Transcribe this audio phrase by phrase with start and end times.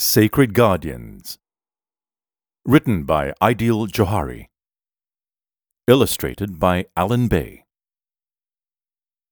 [0.00, 1.38] Sacred Guardians.
[2.64, 4.46] Written by Aydeel Djoeharie.
[5.88, 7.64] Illustrated by Alan Bay.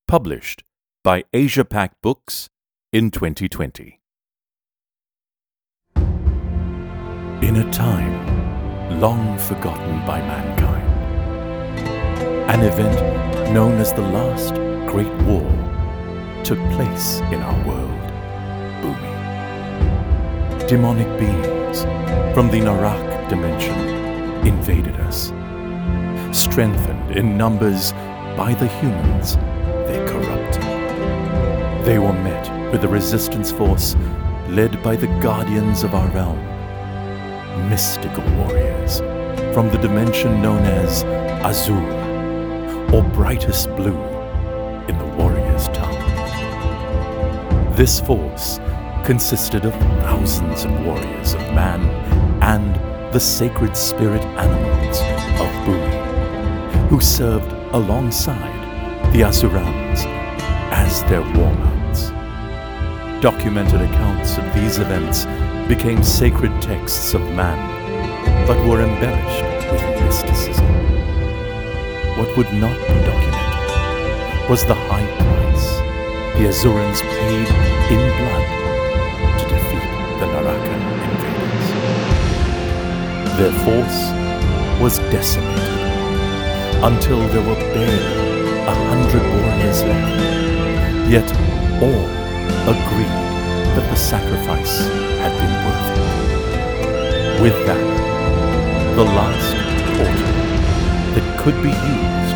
[0.09, 0.65] Published
[1.05, 2.49] by Asia Pac Books
[2.93, 4.01] in 2020.
[5.95, 10.91] In a time long forgotten by mankind,
[12.51, 14.55] an event known as the Last
[14.91, 15.49] Great War
[16.43, 18.03] took place in our world,
[18.83, 19.16] Bhumi.
[20.69, 21.83] Demonic beings
[22.35, 23.79] from the Narak dimension
[24.45, 25.27] invaded us.
[26.37, 27.93] Strengthened in numbers
[28.37, 29.37] by the humans
[29.87, 30.65] they corrupted.
[31.87, 33.95] They were met with a resistance force
[34.49, 36.41] led by the guardians of our realm,
[37.71, 38.99] mystical warriors
[39.55, 41.05] from the dimension known as
[41.45, 44.03] Azur, or brightest blue
[44.89, 45.95] in the warrior's tongue.
[47.77, 48.59] This force
[49.07, 51.81] consisted of thousands of warriors of man
[52.43, 52.75] and
[53.15, 54.99] the sacred spirit animals
[55.41, 60.05] of Bhumi, who served alongside the Azurans
[60.73, 62.11] as their war mounts.
[63.23, 65.25] Documented accounts of these events
[65.69, 67.59] became sacred texts of man,
[68.45, 70.67] but were embellished with mysticism.
[72.19, 75.77] What would not be documented was the high price
[76.39, 77.49] the Azurans paid
[77.93, 78.57] in blood
[80.55, 81.67] invaders.
[83.39, 84.01] Their force
[84.81, 85.77] was decimated
[86.83, 88.27] until there were barely
[88.67, 90.17] a hundred warriors left.
[91.11, 91.29] Yet
[91.83, 92.07] all
[92.69, 93.27] agreed
[93.75, 94.87] that the sacrifice
[95.21, 97.43] had been worth it.
[97.43, 97.85] With that,
[98.97, 99.55] the last
[99.97, 100.33] portal
[101.15, 102.35] that could be used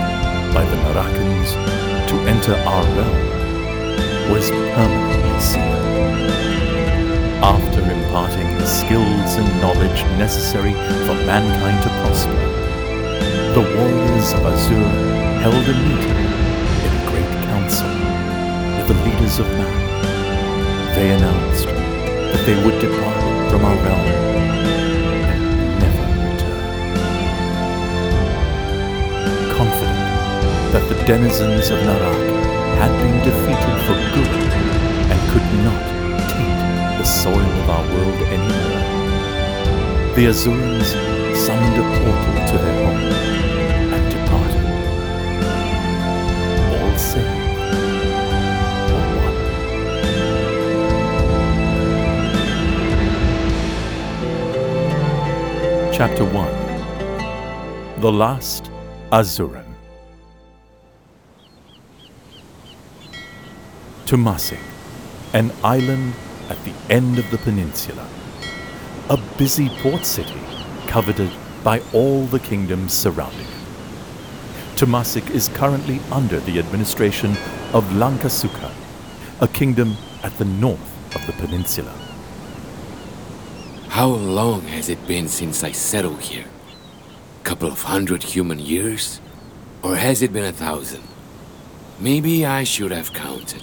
[0.55, 1.51] by the Narakans
[2.09, 6.50] to enter our realm was permanently sealed.
[7.43, 10.75] After imparting the skills and knowledge necessary
[11.07, 12.37] for mankind to prosper,
[13.55, 14.91] the warriors of Azur
[15.41, 16.21] held a meeting
[16.85, 17.89] in a great council
[18.77, 19.79] with the leaders of man.
[20.95, 24.07] They announced that they would depart from our realm
[25.31, 25.43] and
[25.81, 26.63] never return.
[29.57, 32.21] Confident that the denizens of Narak
[32.77, 34.35] had been defeated for good
[35.11, 35.90] and could not
[37.23, 38.81] soil of our world anymore.
[40.15, 40.91] The Azurans
[41.37, 43.05] summoned a portal to their home
[43.95, 44.67] and departed.
[46.77, 46.93] All
[49.25, 49.37] one.
[55.93, 58.71] Chapter 1 The Last
[59.13, 59.75] Azuran
[64.07, 64.65] Tumasik,
[65.35, 66.15] an island
[66.51, 68.07] at the end of the peninsula.
[69.09, 70.41] A busy port city
[70.87, 71.31] coveted
[71.65, 74.77] by all the kingdoms surrounding it.
[74.77, 77.33] Tumasik is currently under the administration
[77.73, 78.73] of Lankasuka,
[79.41, 81.95] a kingdom at the north of the peninsula.
[83.89, 86.47] How long has it been since I settled here?
[87.41, 89.21] A couple of hundred human years?
[89.83, 91.03] Or has it been a thousand?
[91.99, 93.63] Maybe I should have counted.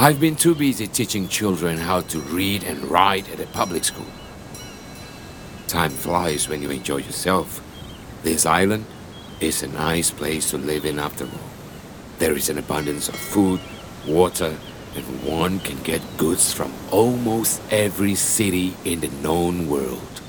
[0.00, 4.06] I've been too busy teaching children how to read and write at a public school.
[5.66, 7.60] Time flies when you enjoy yourself.
[8.22, 8.86] This island
[9.40, 11.50] is a nice place to live in after all.
[12.18, 13.60] There is an abundance of food,
[14.08, 14.56] water,
[14.96, 20.22] and one can get goods from almost every city in the known world.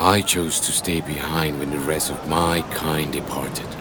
[0.00, 3.77] I chose to stay behind when the rest of my kind departed.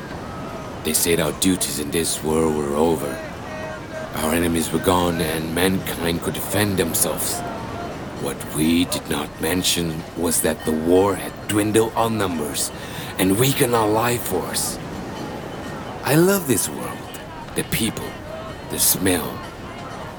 [0.88, 3.12] They said our duties in this world were over.
[4.24, 7.38] Our enemies were gone and mankind could defend themselves.
[8.22, 12.72] What we did not mention was that the war had dwindled our numbers
[13.20, 14.80] and weakened our life force.
[16.06, 17.20] I love this world,
[17.56, 18.10] the people,
[18.70, 19.38] the smell,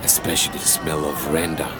[0.02, 1.72] especially the smell of Renda.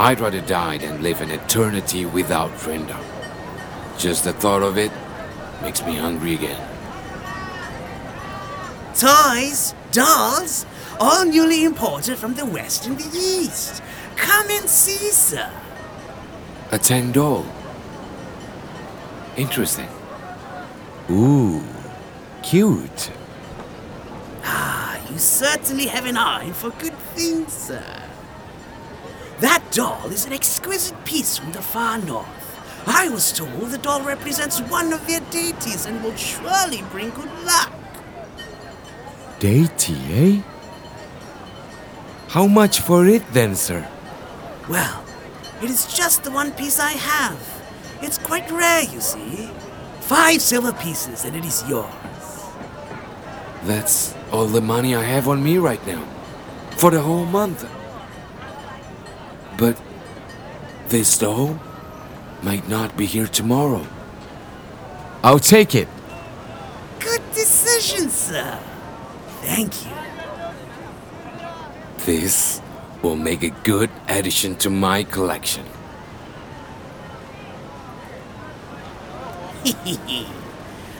[0.00, 2.98] I'd rather die than live an eternity without Renda.
[3.98, 4.92] Just the thought of it
[5.60, 6.67] makes me hungry again.
[8.98, 10.66] Toys, dolls,
[10.98, 13.80] all newly imported from the west and the east.
[14.16, 15.48] Come and see, sir.
[16.72, 17.46] A Tang doll.
[19.36, 19.88] Interesting.
[21.08, 21.62] Ooh,
[22.42, 23.12] cute.
[24.42, 28.02] Ah, you certainly have an eye for good things, sir.
[29.38, 32.26] That doll is an exquisite piece from the far north.
[32.88, 37.30] I was told the doll represents one of their deities and will surely bring good
[37.44, 37.77] luck.
[39.40, 40.42] Deity, eh?
[42.28, 43.86] How much for it then, sir?
[44.68, 45.04] Well,
[45.62, 47.38] it is just the one piece I have.
[48.02, 49.48] It's quite rare, you see.
[50.00, 51.86] Five silver pieces, and it is yours.
[53.64, 56.04] That's all the money I have on me right now.
[56.76, 57.68] For the whole month.
[59.56, 59.80] But
[60.88, 61.58] this doll
[62.42, 63.86] might not be here tomorrow.
[65.22, 65.88] I'll take it.
[67.00, 68.58] Good decision, sir.
[69.48, 69.90] Thank you.
[72.04, 72.60] This
[73.00, 75.64] will make a good addition to my collection.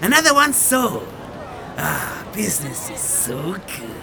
[0.01, 1.07] Another one sold.
[1.77, 4.01] Ah, business is so good.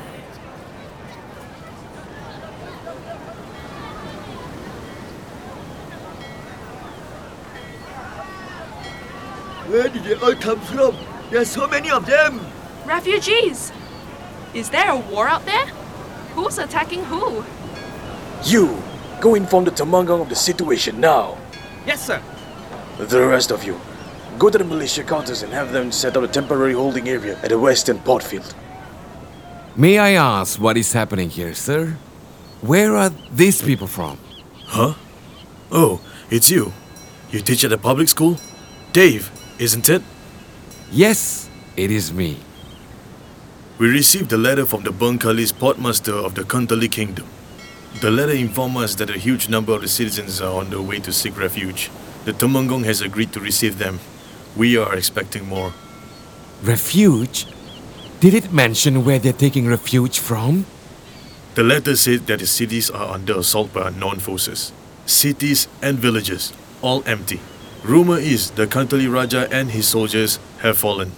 [9.72, 10.96] Where did they all come from?
[11.32, 12.40] There are so many of them.
[12.86, 13.72] Refugees!
[14.56, 15.66] Is there a war out there?
[16.34, 17.44] Who's attacking who?
[18.46, 18.82] You,
[19.20, 21.38] go inform the Temenggong of the situation now.
[21.86, 22.22] Yes, sir.
[22.98, 23.78] The rest of you,
[24.40, 27.50] go to the militia counters and have them set up a temporary holding area at
[27.50, 28.56] the western port field.
[29.76, 31.98] May I ask what is happening here, sir?
[32.62, 34.18] Where are these people from?
[34.68, 34.94] Huh?
[35.70, 36.00] Oh,
[36.30, 36.72] it's you.
[37.30, 38.38] You teach at a public school?
[38.94, 39.30] Dev,
[39.60, 40.02] isn't it?
[40.92, 42.38] Yes, it is me.
[43.78, 47.28] We received a letter from the Bengkalis portmaster of the Kantoli Kingdom.
[48.00, 51.00] The letter informed us that a huge number of the citizens are on their way
[51.00, 51.92] to seek refuge.
[52.24, 54.00] The Temenggong has agreed to receive them.
[54.56, 55.74] We are expecting more.
[56.64, 57.48] Refuge?
[58.22, 60.66] Did it mention where they're taking refuge from?
[61.56, 64.72] The letter said that the cities are under assault by unknown forces.
[65.06, 67.42] Cities and villages, all empty.
[67.84, 71.12] Rumor is the Kantoli Raja and his soldiers have fallen.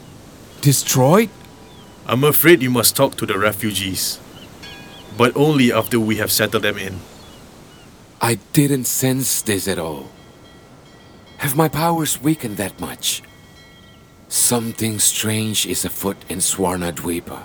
[0.62, 1.30] Destroyed?
[2.10, 4.18] I'm afraid you must talk to the refugees.
[5.18, 7.02] But only after we have settled them in.
[8.22, 10.08] I didn't sense this at all.
[11.40, 13.22] Have my powers weakened that much?
[14.30, 17.44] Something strange is afoot in Swarna Dwipa.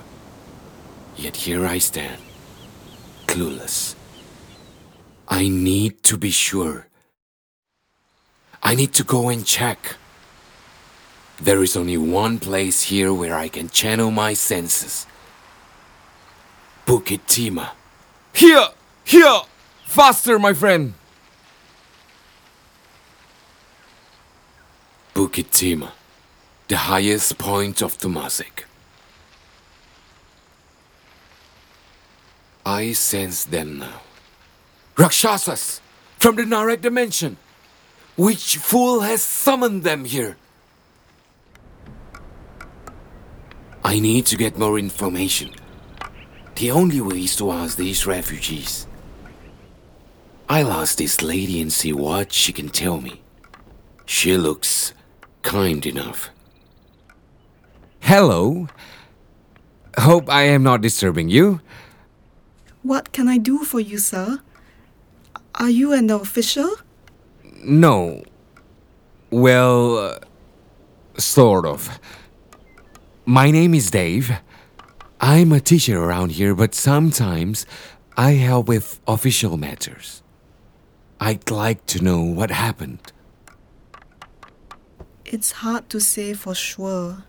[1.17, 2.21] Yet here I stand,
[3.27, 3.95] clueless.
[5.27, 6.87] I need to be sure.
[8.63, 9.97] I need to go and check.
[11.41, 15.07] There is only one place here where I can channel my senses.
[16.85, 17.71] Bukit Tima.
[18.33, 18.67] Here!
[19.03, 19.41] Here!
[19.85, 20.93] Faster, my friend!
[25.13, 25.91] Bukit Tima,
[26.67, 28.65] the highest point of Tumasik.
[32.65, 34.01] I sense them now.
[34.97, 35.81] Rakshasas
[36.17, 37.37] from the Narak dimension.
[38.15, 40.37] Which fool has summoned them here?
[43.83, 45.51] I need to get more information.
[46.55, 48.87] The only way is to ask these refugees.
[50.47, 53.21] I'll ask this lady and see what she can tell me.
[54.05, 54.93] She looks
[55.41, 56.29] kind enough.
[58.01, 58.67] Hello.
[59.97, 61.61] Hope I am not disturbing you.
[62.81, 64.39] What can I do for you, sir?
[65.55, 66.75] Are you an official?
[67.63, 68.23] No.
[69.29, 70.19] Well, uh,
[71.17, 71.99] sort of.
[73.25, 74.41] My name is Dev.
[75.21, 77.65] I'm a teacher around here, but sometimes
[78.17, 80.21] I help with official matters.
[81.21, 83.13] I'd like to know what happened.
[85.23, 87.23] It's hard to say for sure.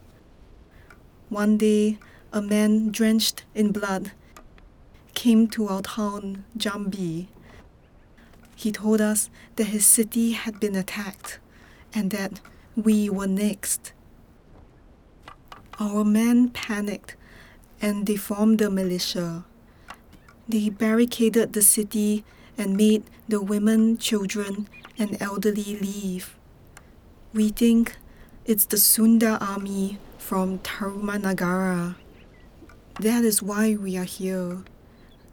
[1.29, 1.99] One day,
[2.33, 4.11] a man drenched in blood
[5.15, 7.29] came to our town, Jambi.
[8.57, 11.39] He told us that his city had been attacked
[11.95, 12.41] and that
[12.75, 13.93] we were next.
[15.81, 17.17] Our men panicked
[17.83, 19.45] and they formed the militia.
[20.49, 22.25] They barricaded the city
[22.57, 26.37] and made the women, children, and elderly leave.
[27.33, 27.97] We think
[28.45, 31.97] it's the Sunda army from Tarumanagara.
[33.01, 34.63] That is why we are here.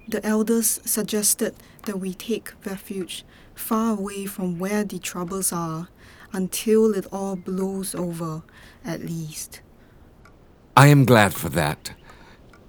[0.07, 1.53] The elders suggested
[1.85, 5.89] that we take refuge far away from where the troubles are
[6.33, 8.41] until it all blows over,
[8.83, 9.61] at least.
[10.81, 11.91] I am glad for that.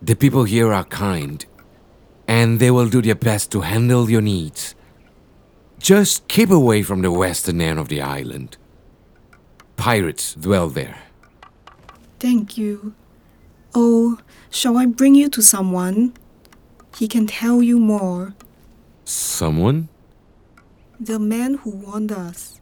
[0.03, 1.47] The people here are kind,
[2.29, 4.75] and they will do their best to handle your needs.
[5.79, 8.59] Just keep away from the western end of the island.
[9.77, 10.99] Pirates dwell there.
[12.21, 12.93] Thank you.
[13.75, 14.19] Oh,
[14.51, 16.13] shall I bring you to someone?
[16.99, 18.35] He can tell you more.
[19.07, 19.89] Someone?
[21.01, 22.61] The man who warned us.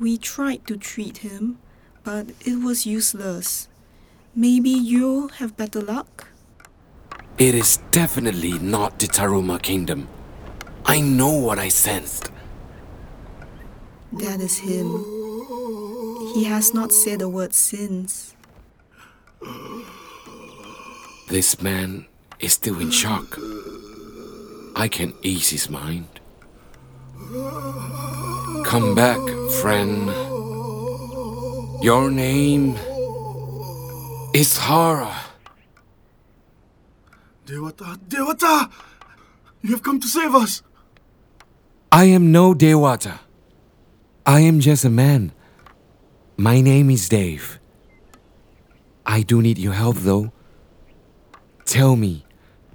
[0.00, 1.58] We tried to treat him,
[2.02, 3.67] but it was useless.
[4.38, 6.28] Maybe you'll have better luck?
[7.38, 10.06] It is definitely not the Taruma kingdom.
[10.86, 12.30] I know what I sensed.
[14.12, 15.04] That is him.
[16.34, 18.36] He has not said a word since.
[21.28, 22.06] This man
[22.38, 23.36] is still in shock.
[24.76, 26.20] I can ease his mind.
[28.64, 29.18] Come back,
[29.60, 30.06] friend.
[31.82, 32.78] Your name
[34.34, 35.14] is Hara.
[37.46, 38.70] Dewata, Dewata!
[39.62, 40.62] You have come to save us!
[41.90, 43.20] I am no Dewata.
[44.26, 45.32] I am just a man.
[46.36, 47.58] My name is Dev.
[49.06, 50.32] I do need your help though.
[51.64, 52.26] Tell me,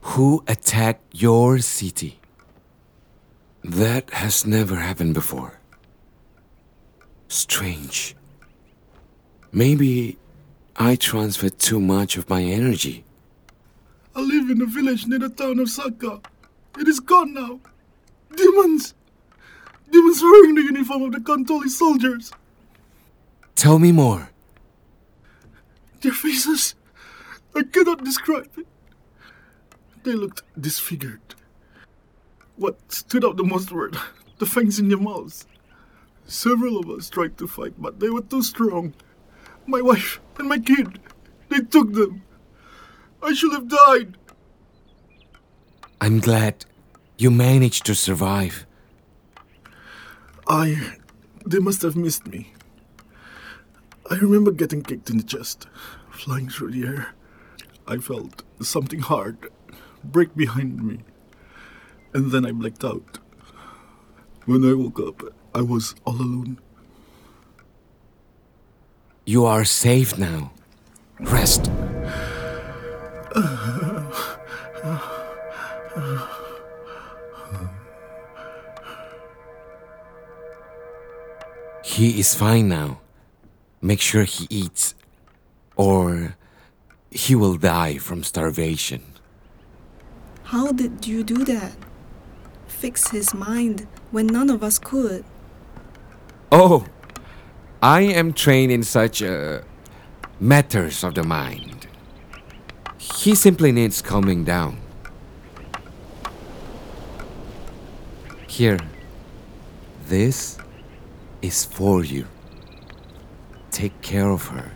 [0.01, 2.19] who attacked your city?
[3.63, 5.59] That has never happened before.
[7.27, 8.15] Strange.
[9.51, 10.17] Maybe
[10.75, 13.03] I transferred too much of my energy.
[14.15, 16.21] I live in a village near the town of Saka.
[16.79, 17.59] It is gone now.
[18.35, 18.95] Demons!
[19.91, 22.31] Demons wearing the uniform of the Kantoli soldiers.
[23.55, 24.29] Tell me more.
[26.01, 26.75] Their faces,
[27.55, 28.67] I cannot describe it.
[30.03, 31.21] They looked disfigured.
[32.55, 33.91] What stood out the most were
[34.39, 35.45] the fangs in their mouths.
[36.25, 38.93] Several of us tried to fight, but they were too strong.
[39.65, 40.99] My wife and my kid,
[41.49, 42.23] they took them.
[43.21, 44.17] I should have died.
[46.01, 46.65] I'm glad
[47.17, 48.65] you managed to survive.
[50.47, 50.97] I.
[51.45, 52.53] They must have missed me.
[54.09, 55.67] I remember getting kicked in the chest,
[56.11, 57.13] flying through the air.
[57.87, 59.49] I felt something hard
[60.03, 60.99] break behind me,
[62.13, 63.19] and then I blacked out.
[64.45, 66.59] When I woke up, I was all alone.
[69.25, 70.51] You are safe now.
[71.19, 71.71] Rest.
[81.85, 82.99] He is fine now.
[83.81, 84.95] Make sure he eats,
[85.75, 86.35] or
[87.11, 89.03] he will die from starvation.
[90.43, 91.75] How did you do that?
[92.67, 95.23] Fix his mind when none of us could.
[96.51, 96.85] Oh,
[97.83, 99.59] I am trained in such uh,
[100.39, 101.85] matters of the mind.
[102.97, 104.79] He simply needs calming down.
[108.47, 108.79] Here,
[110.05, 110.57] this
[111.41, 112.25] is for you.
[113.69, 114.71] Take care of her.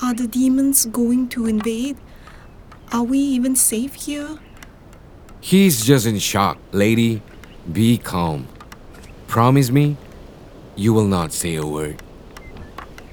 [0.00, 1.96] Are the demons going to invade?
[2.92, 4.38] Are we even safe here?
[5.40, 7.20] He's just in shock, lady.
[7.72, 8.46] Be calm.
[9.26, 9.96] Promise me
[10.76, 12.02] you will not say a word.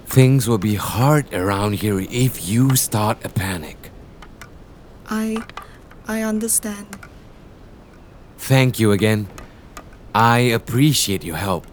[0.06, 3.92] Things will be hard around here if you start a panic.
[5.08, 5.44] I.
[6.08, 6.88] I understand.
[8.40, 9.28] Thank you again.
[10.16, 11.68] I appreciate your help.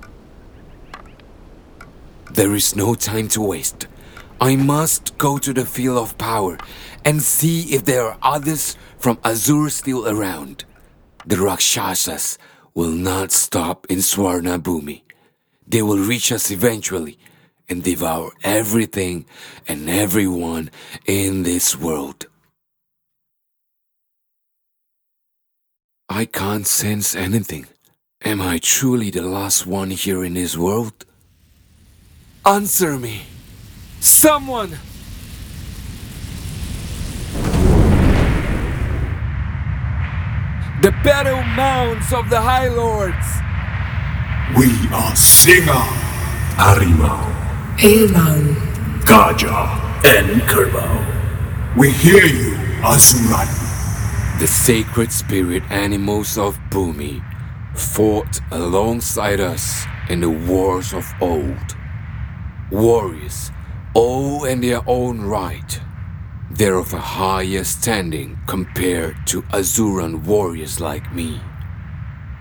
[2.31, 3.87] There is no time to waste.
[4.39, 6.59] I must go to the field of power
[7.03, 10.67] and see if there are others from Azur still around.
[11.25, 12.37] The Rakshasas
[12.75, 15.06] will not stop in Swarna Bhumi.
[15.67, 17.19] They will reach us eventually
[17.69, 19.27] and devour everything
[19.67, 20.71] and everyone
[21.07, 22.27] in this world.
[26.09, 27.67] I can't sense anything.
[28.25, 31.05] Am I truly the last one here in this world?
[32.45, 33.23] Answer me!
[34.01, 34.79] Someone!
[40.83, 43.46] The battle mounts of the High Lords!
[44.55, 45.83] We are Singa,
[46.55, 47.19] Harimau,
[47.79, 48.55] Elang,
[49.03, 49.77] Kaja,
[50.07, 51.77] and Kerbau.
[51.77, 53.49] We hear you, Azuran.
[54.39, 57.25] The sacred spirit animals of Bhumi
[57.77, 61.77] fought alongside us in the wars of old.
[62.71, 63.51] Warriors,
[63.95, 65.81] all in their own right.
[66.53, 71.41] They're of a higher standing compared to Azuran warriors like me.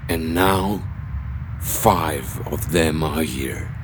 [0.08, 0.84] And now,
[1.66, 3.76] five of them are here.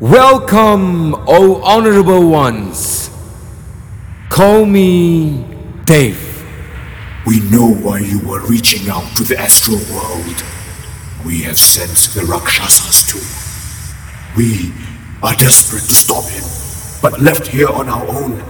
[0.00, 3.08] Welcome, O honorable ones.
[4.28, 5.46] Call me
[5.84, 6.18] Dev.
[7.24, 10.44] We know why you were reaching out to the astral world.
[11.24, 14.36] We have sent the Rakshasas too.
[14.36, 14.72] We
[15.22, 16.44] are desperate to stop him,
[17.00, 18.42] but left here on our own,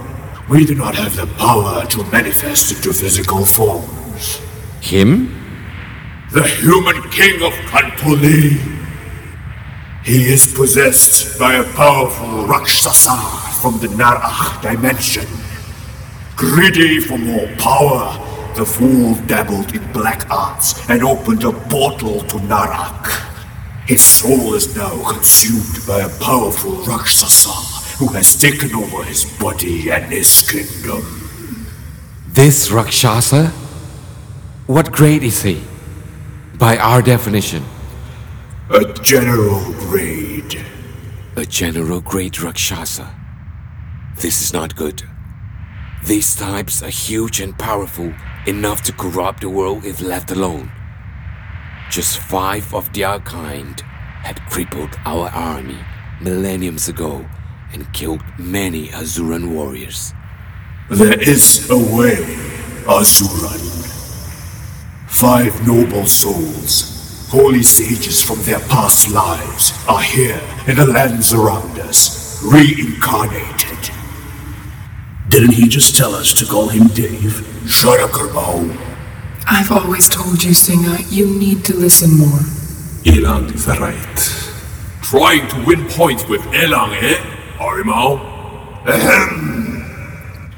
[0.49, 4.41] we do not have the power to manifest into physical forms.
[4.81, 5.32] Him?
[6.33, 8.57] The human king of Kantoli.
[10.03, 13.15] He is possessed by a powerful Rakshasa
[13.61, 15.27] from the Narak dimension.
[16.35, 18.17] Greedy for more power,
[18.55, 23.05] the fool dabbled in black arts and opened a portal to Narak.
[23.85, 29.91] His soul is now consumed by a powerful Rakshasa who has taken over his body
[29.91, 31.03] and his kingdom.
[32.27, 33.49] This Rakshasa?
[34.65, 35.61] What grade is he?
[36.59, 37.63] By our definition.
[38.69, 40.63] A general grade.
[41.35, 43.13] A general grade Rakshasa.
[44.17, 45.03] This is not good.
[46.05, 48.13] These types are huge and powerful
[48.45, 50.71] enough to corrupt the world if left alone.
[51.89, 53.81] Just five of their kind
[54.21, 55.79] had crippled our army
[56.21, 57.25] millenniums ago
[57.71, 60.13] and killed many Azuran warriors.
[60.89, 62.17] There is a way,
[62.85, 63.92] Azuran.
[65.13, 71.79] Five noble souls, holy sages from their past lives, are here in the lands around
[71.79, 73.91] us, reincarnated.
[75.29, 77.47] Didn't he just tell us to call him Dev?
[77.67, 78.75] Shut up, Kerbau.
[79.47, 82.39] I've always told you, Singa, you need to listen more.
[83.05, 84.19] Elang is right.
[85.03, 87.19] Trying to win points with Elang, eh,
[87.59, 88.19] Harimau?
[88.87, 90.51] Ahem.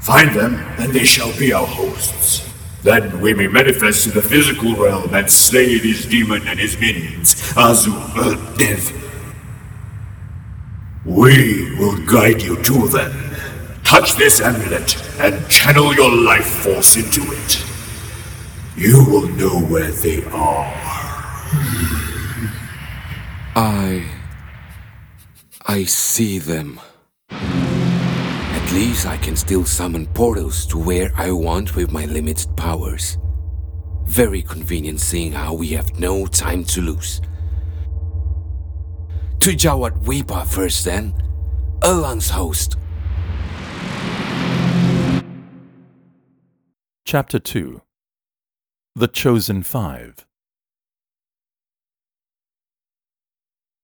[0.00, 2.51] Find them, and they shall be our hosts.
[2.82, 7.34] Then we may manifest in the physical realm and slay this demon and his minions,
[7.54, 8.92] Azu, uh, Dev.
[11.04, 13.12] We will guide you to them.
[13.84, 17.64] Touch this amulet and channel your life force into it.
[18.76, 20.72] You will know where they are.
[23.54, 24.10] I.
[25.66, 26.80] I see them.
[28.72, 33.18] At least I can still summon portals to where I want with my limited powers.
[34.06, 37.20] Very convenient seeing how we have no time to lose.
[39.40, 41.12] To Jawa Dwipa first then.
[41.82, 42.78] Elang's host.
[47.04, 47.82] Chapter 2
[48.94, 50.24] The Chosen Five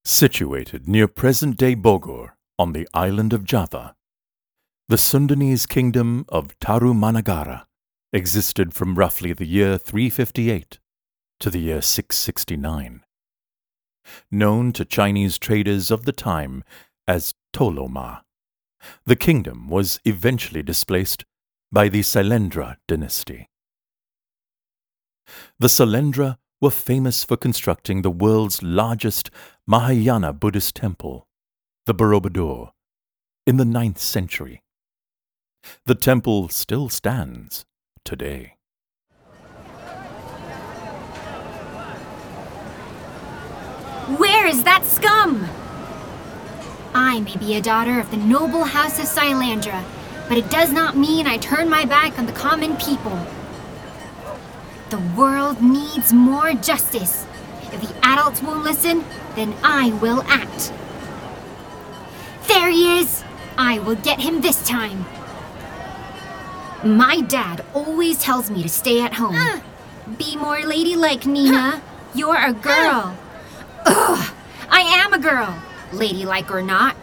[0.06, 3.94] Situated near present day Bogor on the island of Java,
[4.90, 7.66] the Sundanese kingdom of Tarumanagara
[8.10, 10.78] existed from roughly the year 358
[11.40, 13.02] to the year 669.
[14.30, 16.64] Known to Chinese traders of the time
[17.06, 18.22] as Toloma,
[19.04, 21.26] the kingdom was eventually displaced
[21.70, 23.50] by the Sailendra dynasty.
[25.58, 29.30] The Sailendra were famous for constructing the world's largest
[29.66, 31.28] Mahayana Buddhist temple,
[31.84, 32.70] the Borobudur,
[33.46, 34.62] in the ninth century.
[35.86, 37.64] The temple still stands
[38.04, 38.54] today.
[44.16, 45.46] Where is that scum?
[46.94, 49.84] I may be a daughter of the noble house of Sailendra,
[50.28, 53.18] but it does not mean I turn my back on the common people.
[54.90, 57.26] The world needs more justice.
[57.72, 59.04] If the adults won't listen,
[59.36, 60.72] then I will act.
[62.46, 63.22] There he is!
[63.58, 65.04] I will get him this time.
[66.84, 69.60] My dad always tells me to stay at home.
[70.16, 71.82] Be more ladylike, Nina.
[72.14, 73.16] You're a girl.
[73.84, 74.34] Ugh,
[74.70, 75.60] I am a girl,
[75.92, 76.96] ladylike or not.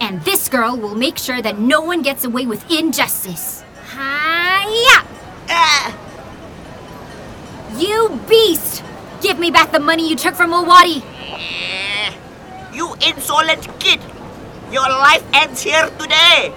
[0.00, 3.62] And this girl will make sure that no one gets away with injustice.
[3.92, 5.04] Hiya!
[5.48, 5.92] Uh.
[7.76, 8.82] You beast!
[9.20, 11.04] Give me back the money you took from Owadi!
[12.74, 14.00] You insolent kid!
[14.72, 16.52] Your life ends here today!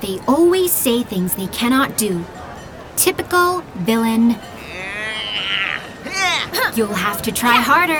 [0.00, 2.24] They always say things they cannot do.
[2.96, 4.36] Typical villain.
[6.74, 7.98] You'll have to try harder.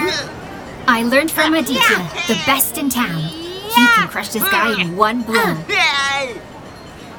[0.86, 3.20] I learned from Aditya, the best in town.
[3.20, 5.54] He can crush this guy in one blow.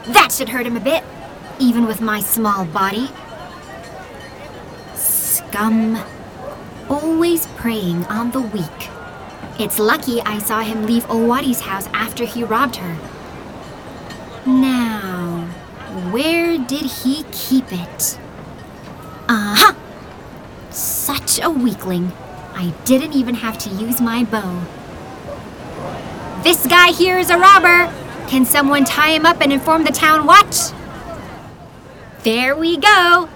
[0.08, 1.04] That should hurt him a bit,
[1.60, 3.10] even with my small body.
[4.96, 5.98] Scum.
[6.89, 8.89] Always preying on the weak.
[9.60, 12.98] It's lucky I saw him leave Owadi's house after he robbed her.
[14.45, 15.45] Now,
[16.10, 18.17] where did he keep it?
[19.30, 19.73] Uh huh!
[20.71, 22.12] Such a weakling.
[22.56, 24.65] I didn't even have to use my bow.
[26.43, 27.93] This guy here is a robber!
[28.30, 30.71] Can someone tie him up and inform the town watch?
[32.23, 33.30] There we go!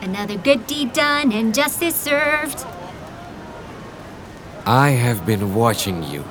[0.00, 2.66] Another good deed done and justice served.
[4.66, 6.24] I have been watching you,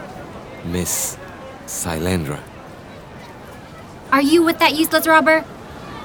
[0.66, 1.18] Miss
[1.66, 2.42] Sailendra.
[4.12, 5.46] Are you with that useless robber?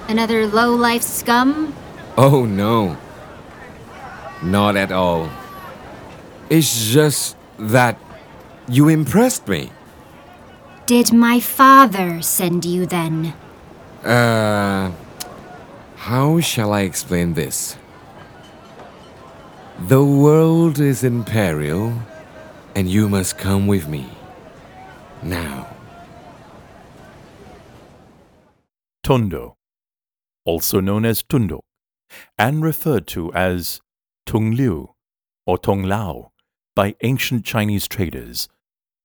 [0.09, 1.75] Another low life scum?
[2.17, 2.97] Oh no.
[4.43, 5.29] Not at all.
[6.49, 7.99] It's just that
[8.69, 9.71] you impressed me.
[10.87, 13.35] Did my father send you then?
[14.05, 14.93] Uh,
[15.97, 17.77] how shall I explain this?
[19.81, 21.93] The world is in peril,
[22.77, 24.07] and you must come with me.
[25.23, 25.76] Now.
[29.07, 29.57] Tondo,
[30.45, 31.63] also known as Tundok,
[32.37, 33.81] and referred to as
[34.27, 34.97] Tung Liu
[35.47, 36.33] or Tong Lao
[36.75, 38.49] by ancient Chinese traders,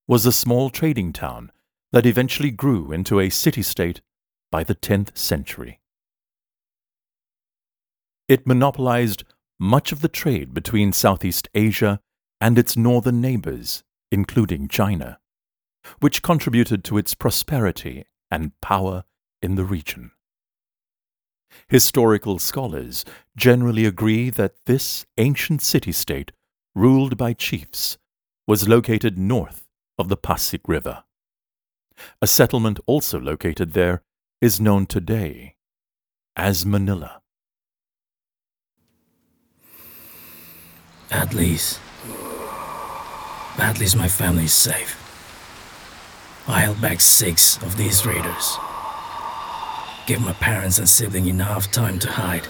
[0.08, 1.52] was a small trading town
[1.92, 4.02] that eventually grew into a city state
[4.52, 5.80] by the 10th century.
[8.28, 9.24] It monopolized
[9.60, 12.00] much of the trade between Southeast Asia
[12.40, 15.20] and its northern neighbors, including China,
[16.00, 19.04] which contributed to its prosperity and power
[19.42, 20.12] in the region.
[21.68, 26.32] Historical scholars generally agree that this ancient city state,
[26.76, 27.98] ruled by chiefs,
[28.48, 31.04] was located north of the Pasig River.
[32.22, 34.02] A settlement also located there
[34.42, 35.56] is known today
[36.36, 37.22] as Manila.
[41.12, 41.80] At least.
[43.58, 44.98] At least my family is safe.
[46.48, 48.58] I held back six of these raiders.
[50.08, 52.48] Give my parents and sibling enough time to hide.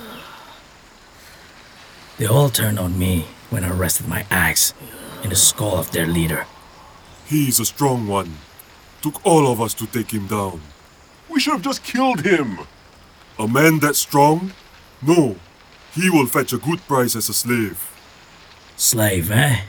[2.17, 4.73] They all turned on me when I rested my axe
[5.23, 6.45] in the skull of their leader.
[7.25, 8.37] He's a strong one.
[9.01, 10.61] Took all of us to take him down.
[11.29, 12.59] We should have just killed him.
[13.39, 14.53] A man that strong?
[15.01, 15.35] No.
[15.93, 17.89] He will fetch a good price as a slave.
[18.77, 19.61] Slave, eh?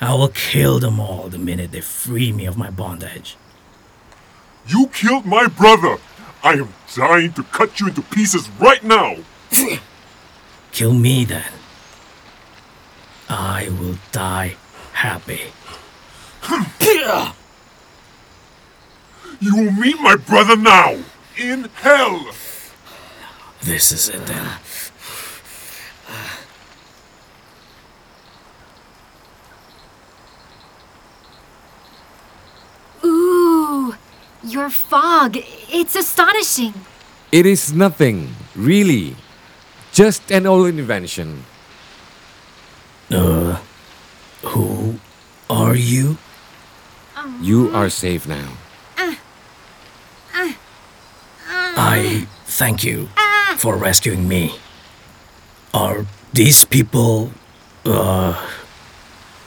[0.00, 3.36] I will kill them all the minute they free me of my bondage.
[4.66, 5.98] You killed my brother!
[6.46, 9.16] I am dying to cut you into pieces right now!
[10.70, 11.52] Kill me then.
[13.28, 14.54] I will die
[14.92, 15.40] happy.
[19.40, 20.98] You will meet my brother now!
[21.36, 22.30] In hell!
[23.64, 24.48] This is it then.
[33.04, 33.96] Ooh,
[34.46, 35.36] your fog.
[35.70, 36.74] It's astonishing.
[37.32, 39.16] It is nothing, really.
[39.92, 41.44] Just an old invention.
[43.10, 43.58] Uh,
[44.42, 44.98] who
[45.50, 46.18] are you?
[47.40, 48.56] You are safe now.
[51.78, 53.08] I thank you
[53.58, 54.56] for rescuing me.
[55.74, 57.32] Are these people,
[57.84, 58.32] uh,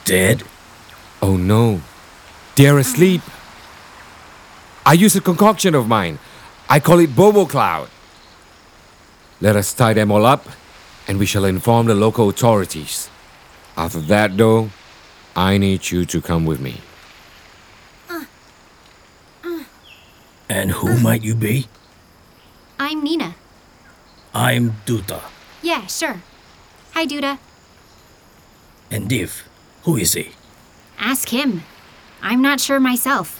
[0.04, 0.44] dead?
[1.20, 1.80] Oh no.
[2.54, 3.22] They're asleep.
[4.84, 6.18] I use a concoction of mine.
[6.68, 7.88] I call it Bobo Cloud.
[9.40, 10.46] Let us tie them all up,
[11.08, 13.08] and we shall inform the local authorities.
[13.76, 14.70] After that, though,
[15.36, 16.80] I need you to come with me.
[18.08, 18.24] Uh,
[19.44, 19.64] uh.
[20.48, 21.68] And who might you be?
[22.78, 23.34] I'm Nina.
[24.34, 25.20] I'm Duta.
[25.62, 26.22] Yeah, sure.
[26.94, 27.38] Hi, Duda.
[28.90, 29.48] And Dev,
[29.84, 30.32] who is he?
[30.98, 31.62] Ask him.
[32.22, 33.39] I'm not sure myself.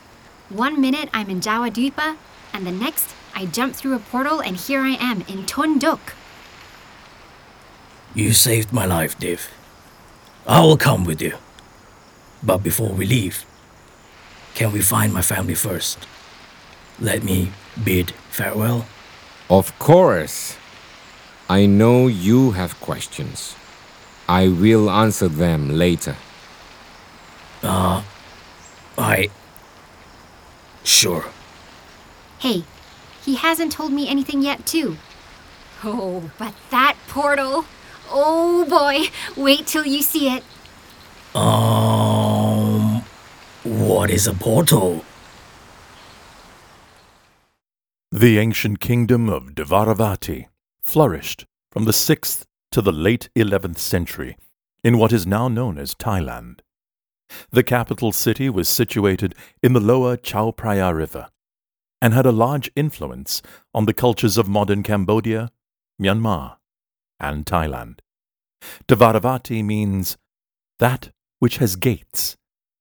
[0.51, 2.17] One minute I'm in Jawa Dwipa,
[2.53, 6.01] and the next I jump through a portal and here I am in Tunduk.
[8.15, 9.49] You saved my life, Dev.
[10.49, 11.35] I will come with you.
[12.43, 13.45] But before we leave,
[14.57, 16.09] can we find my family first?
[16.99, 17.53] Let me
[17.85, 18.87] bid farewell.
[19.49, 20.57] Of course.
[21.49, 23.55] I know you have questions.
[24.29, 26.17] I will answer them later.
[27.63, 28.03] Uh,
[28.99, 29.31] I.
[30.85, 31.27] Sure.
[32.39, 32.65] Hey,
[33.25, 34.97] he hasn't told me anything yet, too.
[35.83, 37.65] Oh, but that portal.
[38.11, 39.09] Oh boy,
[39.41, 40.45] wait till you see it.
[41.35, 43.03] Um.
[43.63, 45.05] What is a portal?
[48.11, 50.47] The ancient kingdom of Dvaravati
[50.83, 54.37] flourished from the 6th to the late 11th century
[54.83, 56.61] in what is now known as Thailand.
[57.51, 61.29] The capital city was situated in the lower Chao Phraya River
[62.03, 63.43] and had a large influence
[63.75, 65.51] on the cultures of modern Cambodia,
[66.01, 66.57] Myanmar,
[67.19, 67.99] and Thailand.
[68.89, 70.17] Dvaravati means
[70.79, 72.37] that which has gates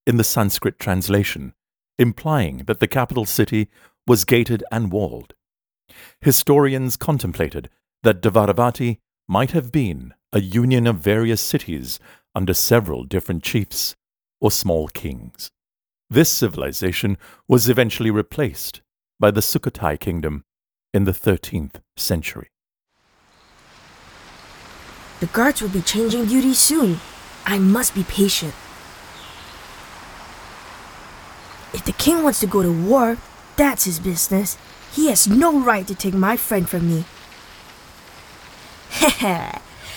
[0.06, 1.54] in the Sanskrit translation,
[1.98, 3.70] implying that the capital city
[4.08, 5.34] was gated and walled.
[6.22, 7.70] Historians contemplated
[8.04, 12.00] that Dvaravati might have been a union of various cities
[12.34, 13.96] under several different chiefs
[14.40, 15.50] or small kings.
[16.10, 18.82] This civilization was eventually replaced
[19.20, 20.44] by the Sukhothai kingdom
[20.94, 22.48] in the 13th century.
[25.20, 27.00] The guards will be changing duty soon.
[27.46, 28.54] I must be patient.
[31.74, 33.18] If the king wants to go to war,
[33.58, 34.58] that's his business.
[34.94, 37.06] He has no right to take my friend from me.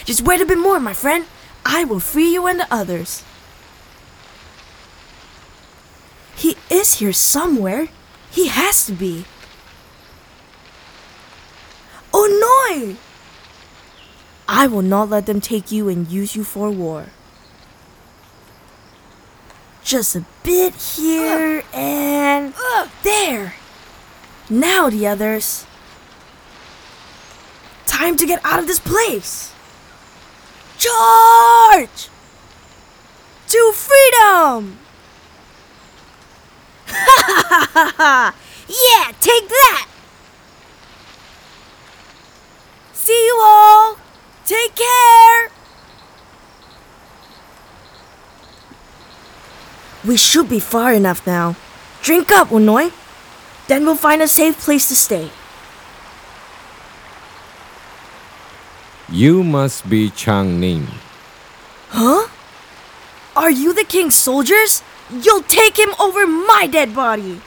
[0.04, 1.24] Just wait a bit more, my friend.
[1.64, 3.24] I will free you and the others.
[6.36, 7.88] He is here somewhere.
[8.30, 9.24] He has to be.
[12.14, 12.96] Oh no!
[14.48, 17.06] I will not let them take you and use you for war.
[19.82, 22.54] Just a bit here and
[23.02, 23.54] there.
[24.48, 25.66] Now the others.
[27.86, 29.52] Time to get out of this place.
[30.78, 32.08] Charge!
[33.48, 34.81] To freedom!
[38.68, 39.88] yeah, take that!
[42.92, 43.96] See you all!
[44.44, 45.50] Take care!
[50.04, 51.56] We should be far enough now.
[52.02, 52.90] Drink up, Unoi.
[53.68, 55.30] Then we'll find a safe place to stay.
[59.08, 60.88] You must be Chang Ning.
[61.90, 62.28] Huh?
[63.36, 64.82] Are you the king's soldiers?
[65.12, 67.40] You'll take him over my dead body!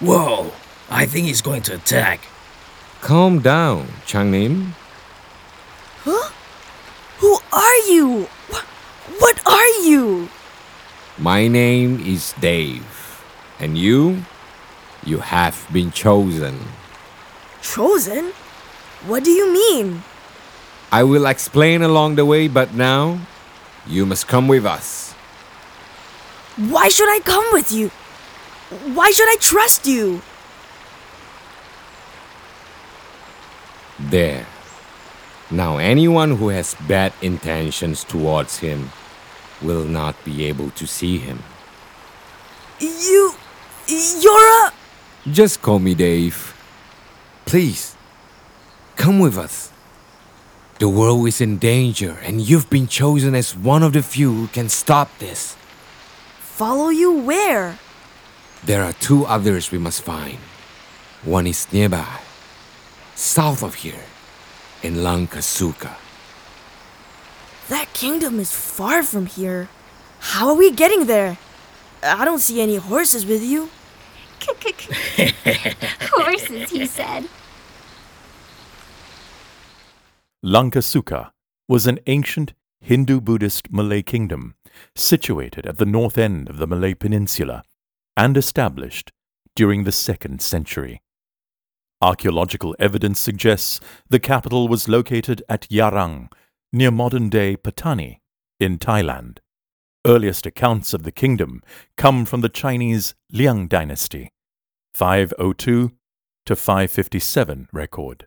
[0.00, 0.50] Whoa!
[0.90, 2.20] I think he's going to attack.
[3.00, 4.74] Calm down, Chang Ning.
[6.02, 6.30] Huh?
[7.18, 8.26] Who are you?
[8.50, 8.66] Wh-
[9.20, 10.28] What are you?
[11.16, 12.82] My name is Dev.
[13.60, 14.24] And you?
[15.06, 16.58] You have been chosen.
[17.62, 18.32] Chosen?
[19.06, 20.02] What do you mean?
[20.90, 23.20] I will explain along the way, but now
[23.86, 25.13] you must come with us.
[26.56, 27.88] Why should I come with you?
[28.94, 30.22] Why should I trust you?
[33.98, 34.46] There.
[35.50, 38.90] Now, anyone who has bad intentions towards him
[39.62, 41.42] will not be able to see him.
[42.80, 43.34] You.
[43.88, 44.72] You're a.
[45.30, 46.54] Just call me Dev.
[47.46, 47.96] Please,
[48.96, 49.70] come with us.
[50.78, 54.46] The world is in danger, and you've been chosen as one of the few who
[54.48, 55.56] can stop this.
[56.54, 57.80] Follow you where?
[58.64, 60.38] There are two others we must find.
[61.24, 62.20] One is nearby,
[63.16, 64.04] south of here,
[64.80, 65.96] in Lankasuka.
[67.68, 69.68] That kingdom is far from here.
[70.20, 71.38] How are we getting there?
[72.04, 73.68] I don't see any horses with you.
[76.14, 77.28] Horses, he said.
[80.44, 81.32] Lankasuka
[81.66, 84.54] was an ancient Hindu Buddhist Malay kingdom
[84.94, 87.62] situated at the north end of the Malay Peninsula
[88.16, 89.12] and established
[89.56, 91.00] during the second century.
[92.00, 96.30] Archaeological evidence suggests the capital was located at Yarang,
[96.72, 98.18] near modern day Patani,
[98.60, 99.38] in Thailand.
[100.06, 101.62] Earliest accounts of the kingdom
[101.96, 104.30] come from the Chinese Liang dynasty,
[104.94, 105.92] 502
[106.46, 108.26] to 557 record.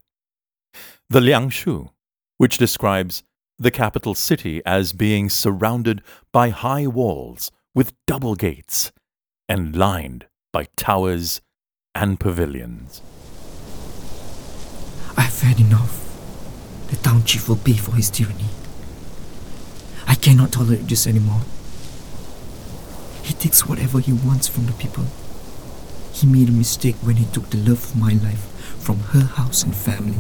[1.10, 1.90] The Liangshu,
[2.38, 3.24] which describes
[3.60, 8.92] the capital city as being surrounded by high walls with double gates
[9.50, 11.42] and lined by towers
[11.96, 13.02] and pavilions.
[15.18, 16.04] I've had enough.
[16.90, 18.50] The town chief will pay for his tyranny.
[20.08, 21.42] I cannot tolerate this anymore.
[23.24, 25.06] He takes whatever he wants from the people.
[26.14, 28.46] He made a mistake when he took the love of my life
[28.80, 30.20] from her house and family.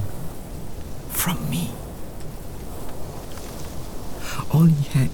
[1.10, 1.72] From me.
[4.52, 5.10] All he had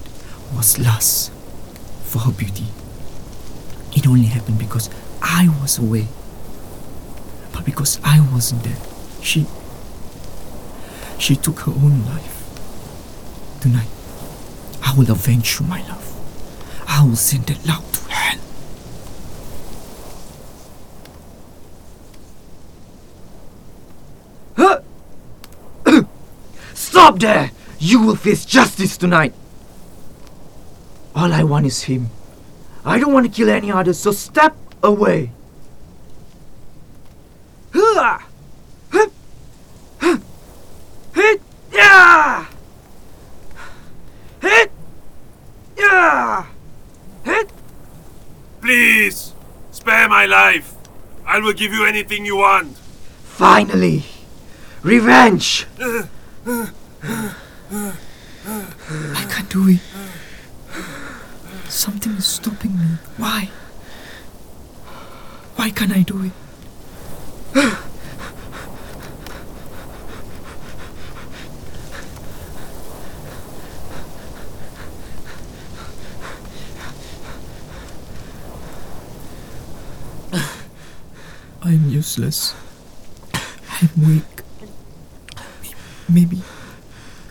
[0.54, 1.32] was lust
[2.04, 2.66] for her beauty.
[3.96, 4.90] It only happened because
[5.22, 6.06] I was away.
[7.52, 8.76] But because I wasn't there,
[9.22, 9.46] she.
[11.18, 12.32] She took her own life.
[13.60, 13.88] Tonight,
[14.82, 16.02] I will avenge you, my love.
[16.86, 18.40] I will send that lout to hell.
[26.74, 27.50] Stop there!
[27.84, 29.34] You will face justice tonight.
[31.14, 32.08] All I want is him.
[32.82, 35.32] I don't want to kill any others, so step away.
[37.74, 38.22] Hua!
[38.90, 39.12] Hup!
[41.14, 41.42] Hit!
[41.70, 42.46] Yeah!
[44.40, 44.70] Hit!
[45.76, 46.46] Yeah!
[47.22, 47.50] Hit!
[48.62, 49.34] Please,
[49.72, 50.72] spare my life.
[51.26, 52.78] I will give you anything you want.
[53.24, 54.04] Finally!
[54.82, 55.66] Revenge!
[57.70, 59.80] I can't do it.
[61.68, 62.86] Something is stopping me.
[63.16, 63.50] Why?
[65.56, 66.32] Why can't I do it?
[81.62, 82.54] I am useless.
[83.80, 84.22] I'm weak.
[86.08, 86.42] Maybe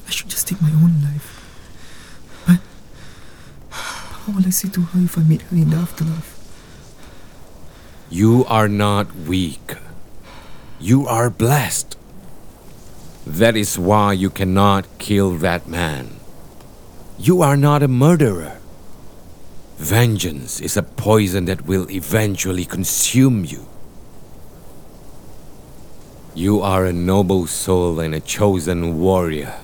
[0.07, 1.39] I should just take my own life.
[2.47, 2.59] But
[3.69, 6.39] how will I say to her if I meet her in the afterlife?
[8.09, 9.75] You are not weak.
[10.79, 11.97] You are blessed.
[13.25, 16.19] That is why you cannot kill that man.
[17.17, 18.59] You are not a murderer.
[19.77, 23.65] Vengeance is a poison that will eventually consume you.
[26.35, 29.55] You are a noble soul and a chosen warrior.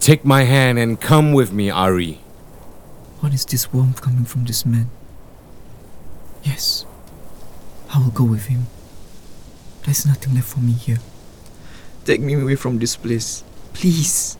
[0.00, 2.20] Take my hand and come with me, Ari.
[3.20, 4.90] What is this warmth coming from this man?
[6.44, 6.86] Yes,
[7.92, 8.66] I will go with him.
[9.84, 10.98] There's nothing left for me here.
[12.04, 14.38] Take me away from this place, please.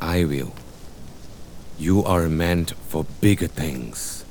[0.00, 0.52] I will.
[1.76, 4.24] You are meant for bigger things.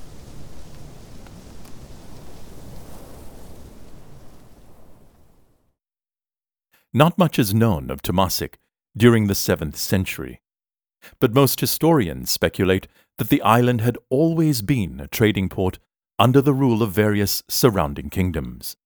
[6.93, 8.55] Not much is known of Tumasik
[8.95, 10.41] during the 7th century,
[11.19, 12.87] but most historians speculate
[13.19, 15.77] that the island had always been a trading port
[16.17, 18.77] under the rule of various surrounding kingdoms.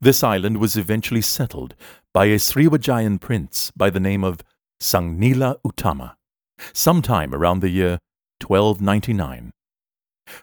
[0.00, 1.74] This island was eventually settled
[2.14, 4.40] by a Srivijayan prince by the name of
[4.80, 6.14] Sangnila Uttama,
[6.72, 7.98] sometime around the year
[8.46, 9.50] 1299,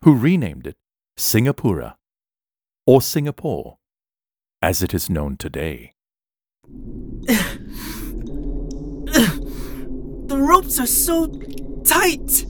[0.03, 0.75] who renamed it
[1.17, 1.95] Singapura,
[2.85, 3.77] or Singapore,
[4.61, 5.93] as it is known today.
[10.27, 11.27] The ropes are so
[11.85, 12.45] tight.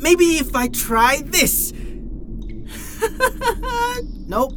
[0.00, 1.72] Maybe if I try this.
[4.26, 4.52] nope.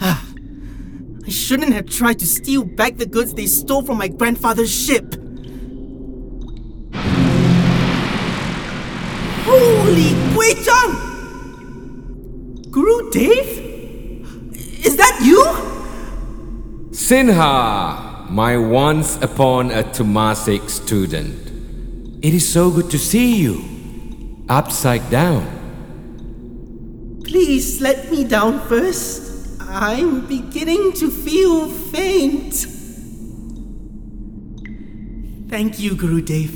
[0.00, 5.14] I shouldn't have tried to steal back the goods they stole from my grandfather's ship.
[9.44, 10.94] Holy Gui Zhang!
[12.70, 13.46] Guru Dev?
[14.86, 15.44] Is that you?
[16.92, 21.47] Sinha, my once upon a Tumasik student.
[22.20, 23.62] It is so good to see you.
[24.48, 25.46] Upside down.
[27.24, 29.60] Please let me down first.
[29.60, 32.54] I'm beginning to feel faint.
[35.48, 36.50] Thank you, Guru Dev.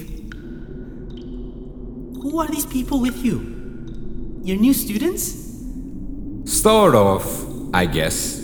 [2.22, 3.38] Who are these people with you?
[4.42, 5.38] Your new students?
[6.44, 8.40] Sort of, I guess.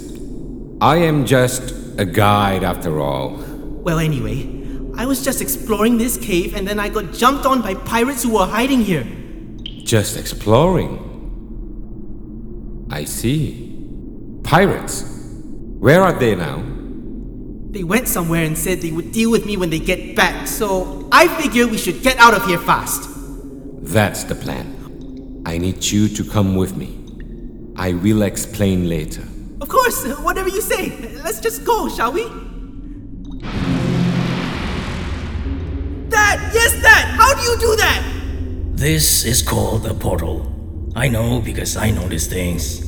[0.80, 3.42] I am just a guide after all.
[3.82, 4.57] Well, anyway,
[4.98, 8.34] I was just exploring this cave and then I got jumped on by pirates who
[8.34, 9.06] were hiding here.
[9.84, 10.98] Just exploring.
[12.90, 13.76] I see.
[14.42, 15.04] Pirates.
[15.78, 16.64] Where are they now?
[17.70, 21.08] They went somewhere and said they would deal with me when they get back, so
[21.12, 23.08] I figure we should get out of here fast.
[23.82, 25.44] That's the plan.
[25.46, 26.98] I need you to come with me.
[27.76, 29.22] I will explain later.
[29.60, 30.90] Of course, whatever you say.
[31.22, 32.47] Let's just go, shall we?
[37.60, 38.02] You do that?
[38.72, 40.46] This is called a portal.
[40.94, 42.84] I know because I know these things.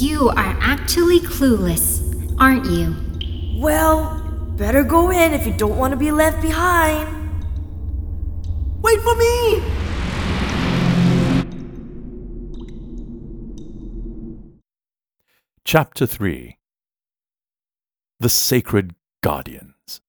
[0.00, 2.00] You are actually clueless,
[2.38, 2.94] aren't you?
[3.60, 4.20] Well,
[4.56, 7.08] better go in if you don't want to be left behind.
[8.82, 9.62] Wait for me!
[15.64, 16.58] Chapter 3
[18.18, 20.00] The Sacred Guardians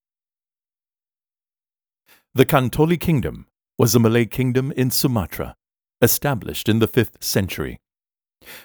[2.34, 3.46] The Kantoli Kingdom
[3.82, 5.56] was a Malay kingdom in Sumatra,
[6.04, 7.80] established in the 5th century.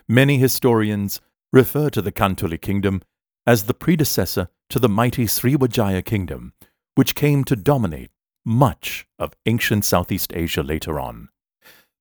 [0.06, 1.22] Many historians
[1.54, 3.00] refer to the Kantoli Kingdom
[3.46, 6.52] as the predecessor to the mighty Sriwijaya Kingdom,
[6.96, 8.10] which came to dominate
[8.44, 11.30] much of ancient Southeast Asia later on.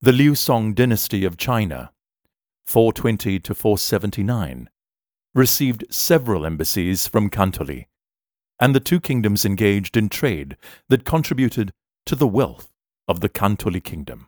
[0.01, 1.93] The Liu Song dynasty of China,
[2.65, 4.69] 420 to 479,
[5.33, 7.85] received several embassies from Kantoli,
[8.59, 10.57] and the two kingdoms engaged in trade
[10.89, 11.71] that contributed
[12.05, 12.74] to the wealth
[13.07, 14.27] of the Kantoli kingdom.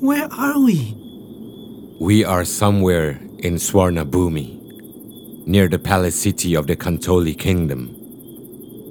[0.00, 0.94] Where are we?
[2.00, 7.96] We are somewhere in Swarnabhumi, near the palace city of the Kantoli kingdom.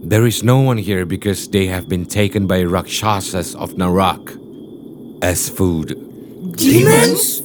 [0.04, 4.38] There is no one here because they have been taken by Rakshasas of Narak
[5.24, 5.95] as food.
[6.58, 7.45] Demons?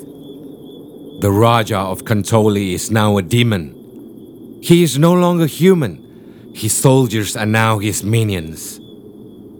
[1.20, 4.58] The Raja of Kantoli is now a demon.
[4.62, 6.52] He is no longer human.
[6.54, 8.80] His soldiers are now his minions.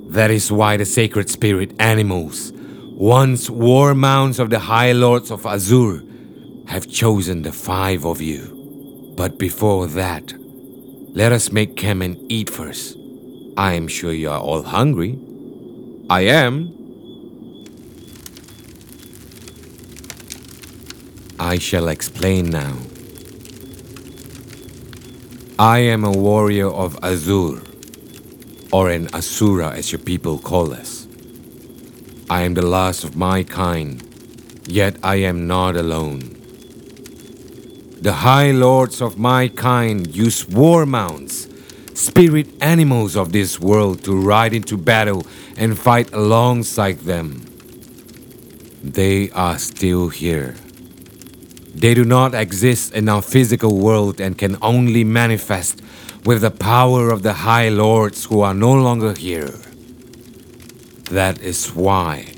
[0.08, 2.50] That is why the sacred spirit animals,
[2.94, 6.00] once war mounts of the High Lords of Azur,
[6.66, 9.12] have chosen the five of you.
[9.14, 10.32] But before that,
[11.14, 12.96] let us make and eat first.
[13.58, 15.18] I am sure you are all hungry.
[16.08, 16.79] I am.
[21.42, 22.76] I shall explain now.
[25.58, 27.64] I am a warrior of Azur,
[28.70, 31.08] or an Asura as your people call us.
[32.28, 34.04] I am the last of my kind,
[34.66, 36.36] yet I am not alone.
[38.02, 41.48] The high lords of my kind use war mounts,
[41.94, 45.26] spirit animals of this world, to ride into battle
[45.56, 47.46] and fight alongside them.
[48.84, 50.56] They are still here.
[51.80, 55.80] They do not exist in our physical world and can only manifest
[56.26, 59.54] with the power of the High Lords who are no longer here.
[61.10, 62.34] That is why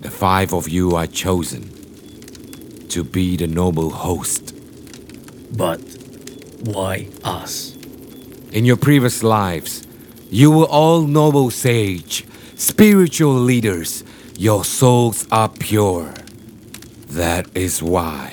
[0.00, 1.70] the five of you are chosen
[2.88, 4.52] to be the noble host.
[5.56, 5.80] But
[6.64, 7.76] why us?
[8.50, 9.86] In your previous lives,
[10.28, 12.24] you were all noble sage,
[12.56, 14.02] spiritual leaders.
[14.36, 16.12] Your souls are pure.
[17.06, 18.31] That is why.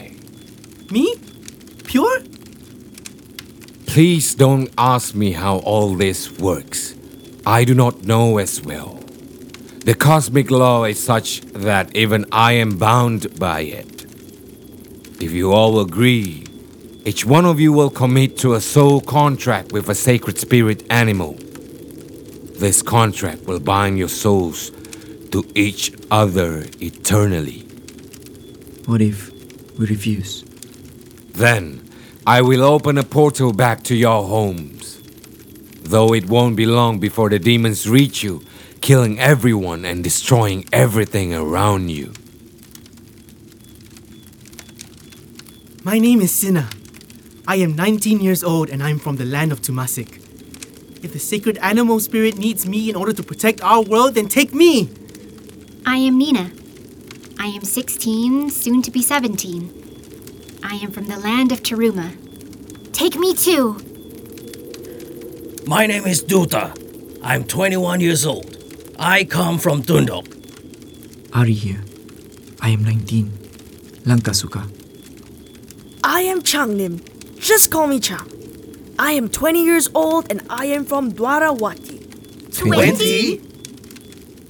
[0.92, 1.16] Me?
[1.84, 2.22] Pure?
[3.86, 6.96] Please don't ask me how all this works.
[7.46, 8.96] I do not know as well.
[9.86, 14.06] The cosmic law is such that even I am bound by it.
[15.22, 16.46] If you all agree,
[17.06, 21.34] each one of you will commit to a soul contract with a sacred spirit animal.
[22.60, 24.72] This contract will bind your souls
[25.32, 27.62] to each other eternally.
[28.86, 29.32] What if
[29.78, 30.49] we refuse?
[31.40, 31.90] Then
[32.28, 35.02] I will open a portal back to your homes.
[35.84, 38.44] Though it won't be long before the demons reach you,
[38.82, 42.12] killing everyone and destroying everything around you.
[45.86, 46.70] My name is Sina.
[47.48, 50.18] I am 19 years old and I'm from the land of Tumasik.
[51.06, 54.54] If the sacred animal spirit needs me in order to protect our world, then take
[54.54, 54.90] me!
[55.86, 56.52] I am Nina.
[57.40, 59.79] I am 16, soon to be 17.
[60.64, 62.12] I am from the land of Taruma.
[62.92, 63.80] Take me too!
[65.66, 66.76] My name is Duta.
[67.24, 68.58] I'm 21 years old.
[68.98, 70.26] I come from Tundok.
[71.36, 71.84] Ari here.
[72.62, 73.28] I am 19.
[74.06, 74.68] Lankasuka.
[76.04, 77.00] I am Changnim.
[77.40, 78.28] Just call me Chang.
[78.98, 82.58] I am 20 years old and I am from Dwarawati.
[82.58, 83.42] 20?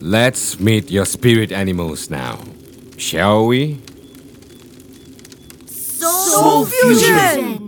[0.01, 2.39] Let's meet your spirit animals now.
[2.97, 3.79] Shall we?
[6.29, 7.59] Soul fusion!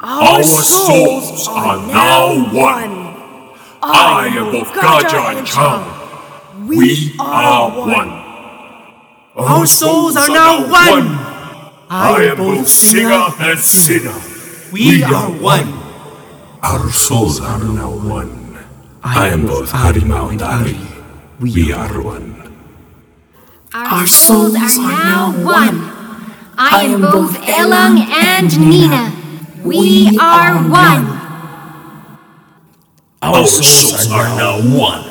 [0.00, 3.14] Our souls are now one.
[3.82, 6.66] I am both Gaja and Chang.
[6.66, 8.10] We are one.
[9.36, 11.06] Our souls are now one.
[11.88, 14.18] I am both Singa and sinner.
[14.72, 15.72] We are one.
[16.62, 18.58] Our souls are now one.
[19.02, 20.78] I am both Harimau and Ari.
[21.40, 22.33] We are one.
[23.76, 25.90] Our souls are now one.
[26.56, 29.12] I am both Elang and Nina.
[29.64, 31.06] We are one.
[33.20, 35.02] Our souls are now one.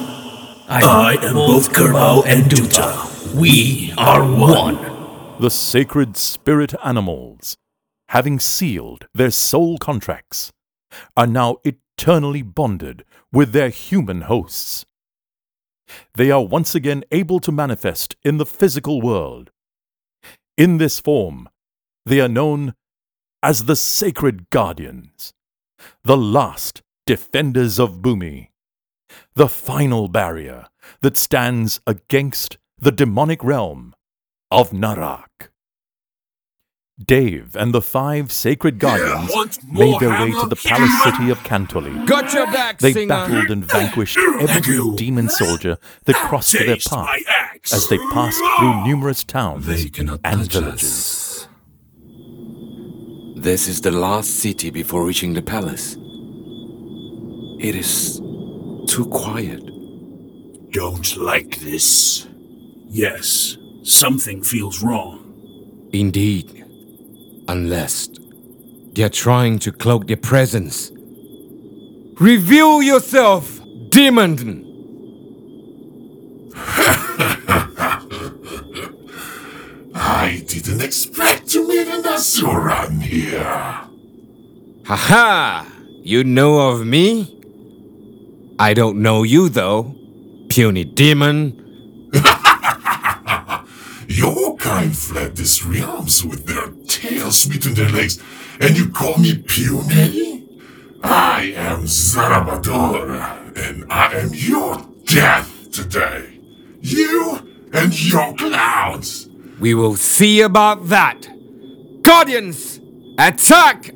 [0.70, 3.36] I am both Kerbau and Duta.
[3.36, 4.78] We are one.
[5.42, 7.58] The sacred spirit animals,
[8.08, 10.54] having sealed their soul contracts,
[11.18, 14.86] are now eternally bonded with their human hosts.
[16.16, 19.52] They are once again able to manifest in the physical world.
[20.58, 21.50] In this form,
[22.06, 22.76] they are known
[23.42, 25.34] as the Sacred Guardians,
[26.04, 28.50] the last defenders of Bhumi,
[29.36, 30.68] the final barrier
[31.02, 33.96] that stands against the demonic realm
[34.52, 35.50] of Narak.
[37.04, 42.06] Dev and the five sacred guardians made their way to the palace city of Kantoli.
[42.06, 43.08] Got your back, They Singa.
[43.08, 47.20] battled and vanquished every demon soldier that crossed their path
[47.74, 49.92] as they passed through numerous towns and
[50.22, 51.48] touch villages.
[53.38, 55.96] This is the last city before reaching the palace.
[57.60, 58.20] It is
[58.88, 59.62] too quiet.
[60.72, 62.28] Don't like this.
[62.88, 65.90] Yes, something feels wrong.
[65.92, 66.63] Indeed.
[67.48, 68.10] Unless
[68.94, 70.92] they are trying to cloak their presence.
[72.20, 74.64] Reveal yourself, demon!
[79.96, 83.82] I didn't expect to meet an Asuran here.
[84.86, 85.66] Haha!
[86.04, 87.40] You know of me?
[88.60, 89.96] I don't know you though,
[90.50, 91.60] puny demon.
[94.08, 98.24] Your kind fled these realms with their tails between their legs,
[98.62, 100.48] and you call me puny?
[101.04, 106.40] I am Zarabadur, and I am your death today.
[106.80, 107.40] You
[107.74, 109.28] and your clowns.
[109.60, 111.28] We will see about that.
[112.02, 112.80] Guardians,
[113.20, 113.92] attack!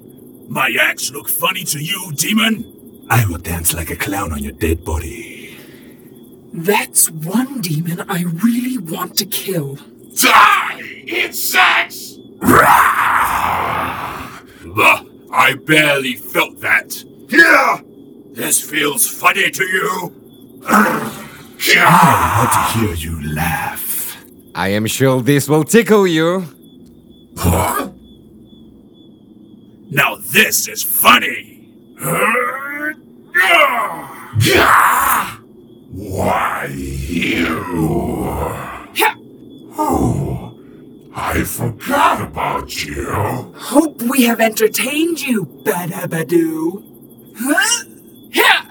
[0.50, 3.06] My axe look funny to you, demon?
[3.10, 5.58] I will dance like a clown on your dead body.
[6.52, 9.78] That's one demon I really want to kill.
[10.22, 12.18] Die, insects!
[12.42, 12.50] Ugh,
[15.32, 17.04] I barely felt that.
[17.30, 17.82] Yeah!
[18.32, 20.12] This feels funny to you.
[20.66, 21.14] Ah,
[21.60, 24.18] I want to hear you laugh.
[24.56, 26.46] I am sure this will tickle you.
[27.38, 27.90] Huh?
[29.92, 31.70] Now this is funny.
[35.94, 38.77] Why you?
[39.80, 40.58] Oh,
[41.16, 43.12] I forgot about you.
[43.56, 46.84] Hope we have entertained you, Badabadoo.
[47.38, 47.84] Huh?
[48.32, 48.64] Yeah.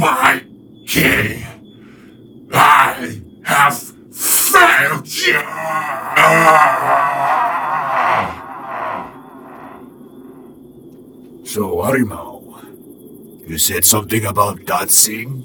[0.00, 0.42] My
[0.86, 1.44] king,
[2.52, 3.78] I have
[4.12, 5.38] failed you.
[11.44, 12.42] So, Harimau,
[13.52, 15.44] you said something about dancing?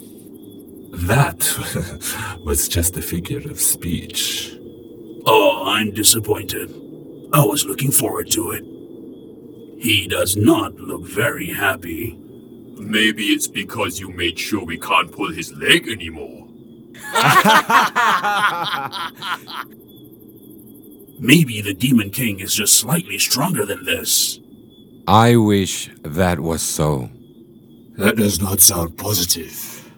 [0.94, 4.56] That was just a figure of speech.
[5.26, 6.72] Oh, I'm disappointed.
[7.34, 8.64] I was looking forward to it.
[9.84, 12.18] He does not look very happy.
[12.80, 16.48] Maybe it's because you made sure we can't pull his leg anymore.
[21.20, 24.40] Maybe the Demon King is just slightly stronger than this.
[25.08, 27.10] I wish that was so.
[27.98, 29.92] That does not sound positive.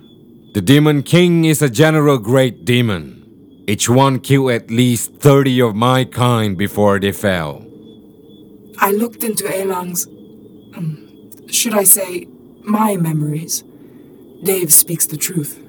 [0.53, 3.63] The Demon King is a general great demon.
[3.67, 7.65] Each one killed at least 30 of my kind before they fell.
[8.77, 10.07] I looked into Elang's.
[10.75, 12.27] Um, should I say,
[12.63, 13.63] my memories.
[14.43, 15.59] Dev speaks the truth.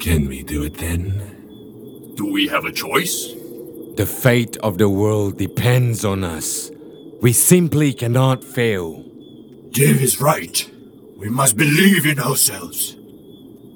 [0.00, 2.14] Can we do it then?
[2.16, 3.32] Do we have a choice?
[3.96, 6.70] The fate of the world depends on us.
[7.20, 9.02] We simply cannot fail.
[9.70, 10.70] Dev is right.
[11.16, 12.96] We must believe in ourselves.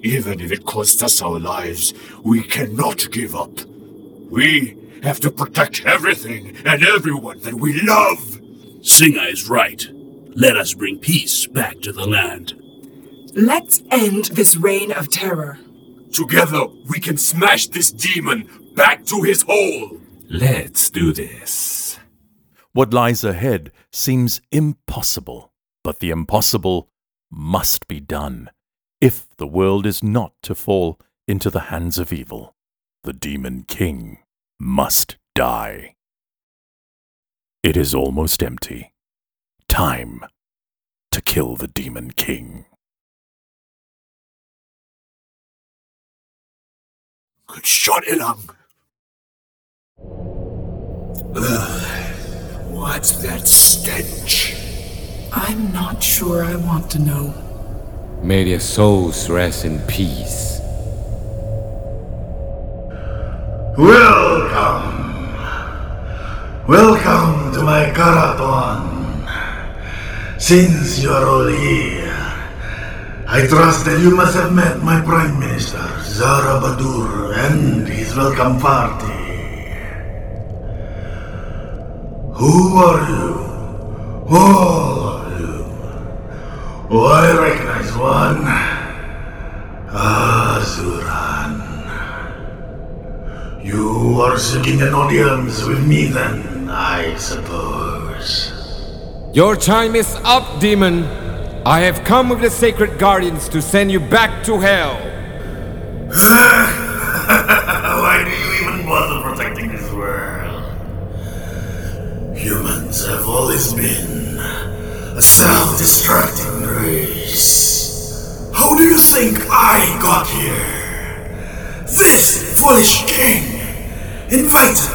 [0.02, 3.60] Even if it costs us our lives, we cannot give up.
[4.30, 8.40] We have to protect everything and everyone that we love.
[8.80, 9.86] Singa is right.
[10.34, 12.54] Let us bring peace back to the land.
[13.34, 15.58] Let's end this reign of terror.
[16.12, 19.98] Together, we can smash this demon back to his hole.
[20.28, 21.98] Let's do this.
[22.72, 26.89] What lies ahead seems impossible, but the impossible
[27.30, 28.50] must be done
[29.00, 32.54] if the world is not to fall into the hands of evil.
[33.04, 34.18] The Demon King
[34.58, 35.94] must die.
[37.62, 38.92] It is almost empty.
[39.68, 40.24] Time
[41.10, 42.66] to kill the Demon King.
[47.46, 48.04] Good shot.
[51.36, 51.82] Ugh,
[52.70, 54.59] what's that stench?
[55.32, 57.32] I'm not sure I want to know.
[58.20, 60.60] May their souls rest in peace.
[63.78, 65.36] Welcome.
[66.66, 68.90] Welcome to my Karaton.
[70.40, 72.10] Since you are all here,
[73.28, 78.58] I trust that you must have met my Prime Minister, Zara Badur, and his welcome
[78.58, 79.06] party.
[82.34, 83.50] Who are you?
[84.36, 85.19] All you.
[86.92, 88.42] Oh, I recognize one.
[89.94, 91.60] Azuran.
[93.64, 98.50] You are seeking an audience with me then, I suppose.
[99.32, 101.04] Your time is up, demon.
[101.64, 104.98] I have come with the sacred guardians to send you back to hell.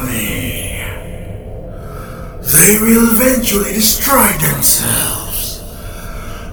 [0.06, 0.78] Me.
[2.40, 5.60] They will eventually destroy themselves.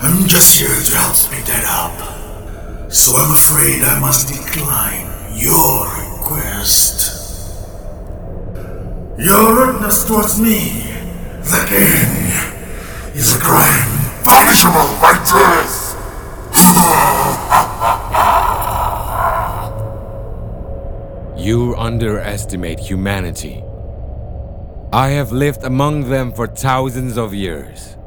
[0.01, 2.91] I'm just here to help speed that up.
[2.91, 5.05] So I'm afraid I must decline
[5.38, 7.61] your request.
[9.20, 10.82] Your rudeness towards me,
[11.43, 15.83] the king, is a crime punishable by death.
[21.44, 23.62] You underestimate humanity.
[24.94, 27.98] I have lived among them for thousands of years.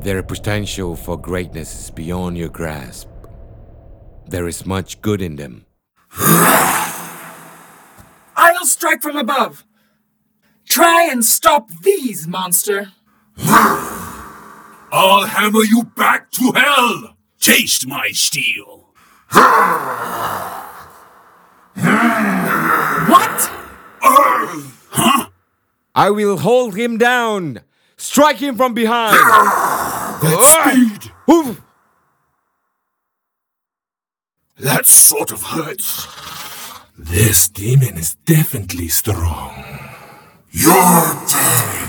[0.00, 3.06] Their potential for greatness is beyond your grasp.
[4.26, 5.64] There is much good in them.
[8.36, 9.64] I'll strike from above.
[10.68, 12.90] Try and stop these, monster.
[14.90, 17.14] I'll hammer you back to hell!
[17.38, 18.92] Taste my steel.
[21.74, 23.50] What?
[24.02, 25.28] Huh?
[25.94, 27.60] I will hold him down.
[27.96, 29.14] Strike him from behind.
[30.22, 31.12] That speed!
[31.30, 31.60] Oof.
[34.58, 36.06] That sort of hurts.
[36.98, 39.64] This demon is definitely strong.
[40.50, 41.88] Your turn,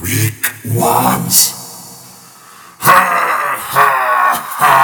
[0.00, 1.52] weak ones.
[2.78, 3.00] Ha
[3.60, 3.88] ha
[4.58, 4.74] ha!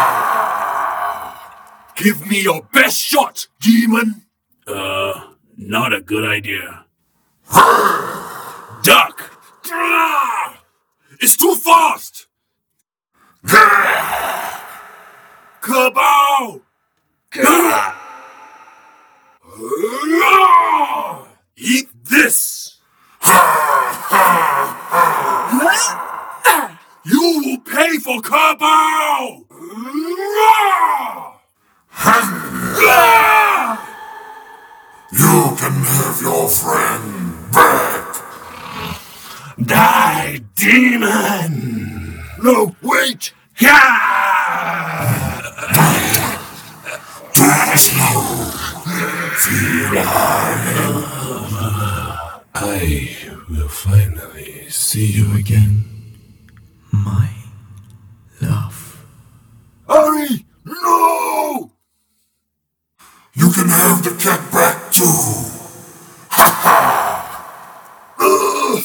[1.97, 4.24] Give me your best shot, demon!
[4.67, 6.87] Uh, not a good idea.
[8.83, 9.31] Duck!
[11.21, 12.27] It's too fast!
[15.61, 16.62] Kerbau!
[21.57, 22.81] Eat this!
[27.07, 29.45] You will pay for Kerbau!
[35.17, 38.17] You can have your friend back!
[39.62, 42.21] Die, demon!
[42.43, 43.33] No, wait!
[43.61, 43.81] Yeah!
[47.33, 48.23] Too slow!
[49.39, 50.03] Feel
[52.57, 55.85] I will finally see you again.
[56.91, 57.31] My
[58.41, 59.07] love.
[59.89, 60.45] Hurry!
[60.65, 61.71] No!
[63.35, 65.03] You can have the cat back too!
[66.30, 66.78] Ha ha!
[68.20, 68.84] Ugh!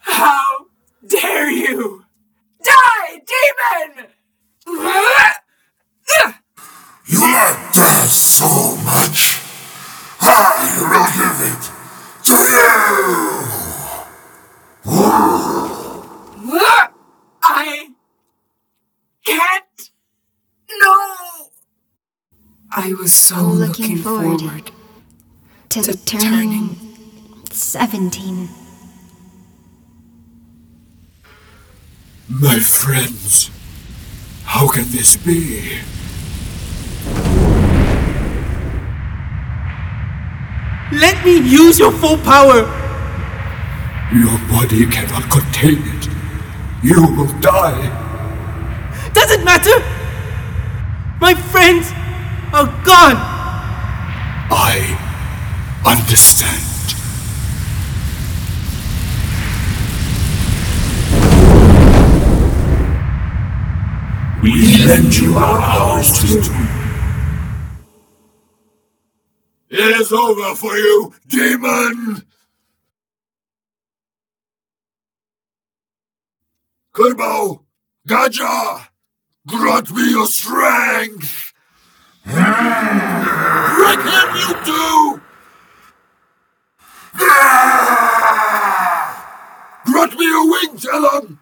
[0.00, 0.66] How
[1.06, 2.04] dare you?
[2.62, 4.06] Die, demon!
[4.66, 4.78] You
[7.20, 8.48] like that so
[8.88, 9.20] much?
[10.22, 10.24] I
[10.80, 11.62] will give it
[12.24, 13.44] to you!
[17.42, 17.88] I
[19.26, 19.90] can't.
[20.80, 20.94] No.
[22.70, 24.70] I was so Looking looking, forward forward,
[25.74, 26.76] To, to turning
[27.50, 28.48] 17.
[32.28, 33.50] My friends,
[34.44, 35.80] how can this be?
[40.92, 42.60] Let me use your full power!
[44.14, 46.08] Your body cannot contain it.
[46.84, 47.82] You will die.
[49.12, 49.80] Doesn't matter!
[51.20, 51.90] My friends
[52.52, 53.16] are gone!
[54.54, 55.03] I
[55.86, 56.70] understand.
[64.42, 66.42] We lend you our powers too.
[69.70, 72.22] It is over for you, demon!
[76.94, 77.64] Kerbau!
[78.06, 78.86] Gaja!
[79.46, 81.52] Grant me your strength!
[82.24, 82.40] Break
[84.00, 85.23] him, you two!
[87.20, 89.10] Ah!
[89.84, 91.38] Grant me your wings, Elang!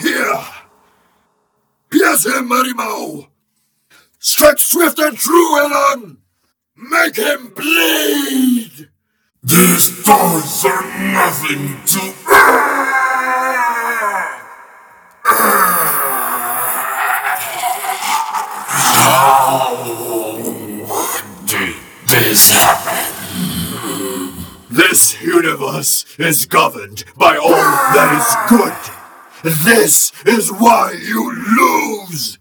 [0.00, 0.44] Here!
[1.90, 3.28] Pierce him, Harimau!
[4.18, 6.18] Strike swift and true, Elang!
[6.76, 8.88] Make him bleed!
[9.42, 10.82] These toys are
[11.12, 12.14] nothing to...
[12.26, 12.78] Ah!
[18.70, 19.74] How
[21.46, 21.74] did
[22.06, 22.57] this?
[24.78, 28.78] This universe is governed by all that is good.
[29.64, 32.38] This is why you lose!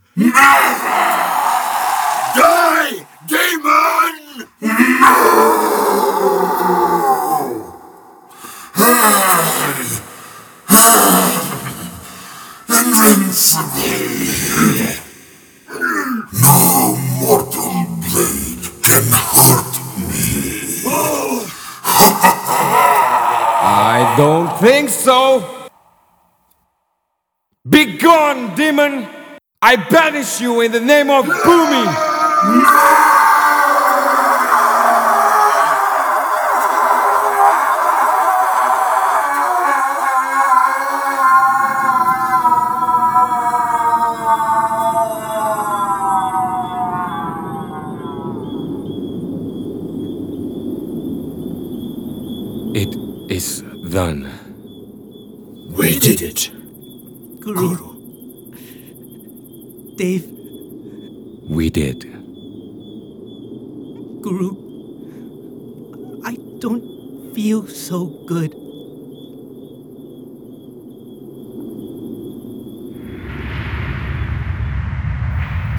[29.69, 33.16] I banish you in the name of Bhumi!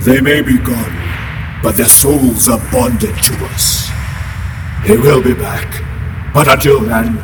[0.09, 0.97] They may be gone,
[1.63, 3.91] but their souls are bonded to us.
[4.87, 5.69] They will be back,
[6.33, 7.19] but until then,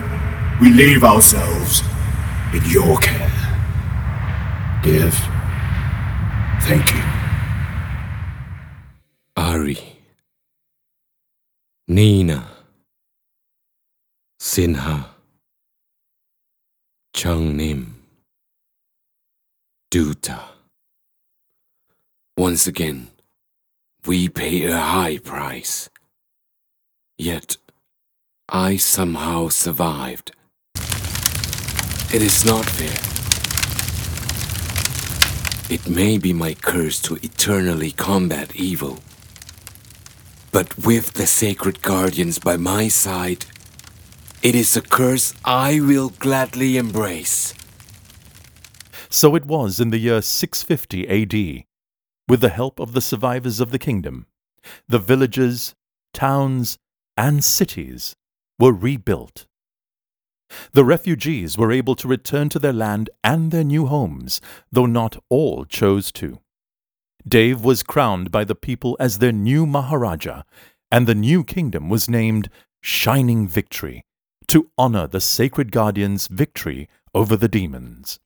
[0.60, 1.80] we leave ourselves
[2.52, 3.32] in your care.
[4.82, 5.14] Dev,
[6.64, 7.02] thank you.
[9.34, 9.78] Ari.
[11.88, 12.46] Nina.
[14.38, 15.06] Sinha.
[17.16, 17.86] Changnim.
[19.90, 20.38] Duta.
[22.36, 23.06] Once again,
[24.06, 25.88] we pay a high price.
[27.16, 27.58] Yet,
[28.48, 30.32] I somehow survived.
[32.12, 32.98] It is not fair.
[35.72, 38.98] It may be my curse to eternally combat evil.
[40.50, 43.46] But with the sacred guardians by my side,
[44.42, 47.54] it is a curse I will gladly embrace.
[49.08, 51.64] So it was in the year 650 AD,
[52.28, 54.26] with the help of the survivors of the kingdom,
[54.88, 55.74] the villages,
[56.12, 56.78] towns,
[57.16, 58.16] and cities
[58.58, 59.46] were rebuilt.
[60.72, 65.16] The refugees were able to return to their land and their new homes, though not
[65.28, 66.40] all chose to.
[67.26, 70.42] Dev was crowned by the people as their new Maharaja,
[70.90, 72.50] and the new kingdom was named
[72.82, 74.04] Shining Victory
[74.48, 78.20] to honor the sacred guardian's victory over the demons.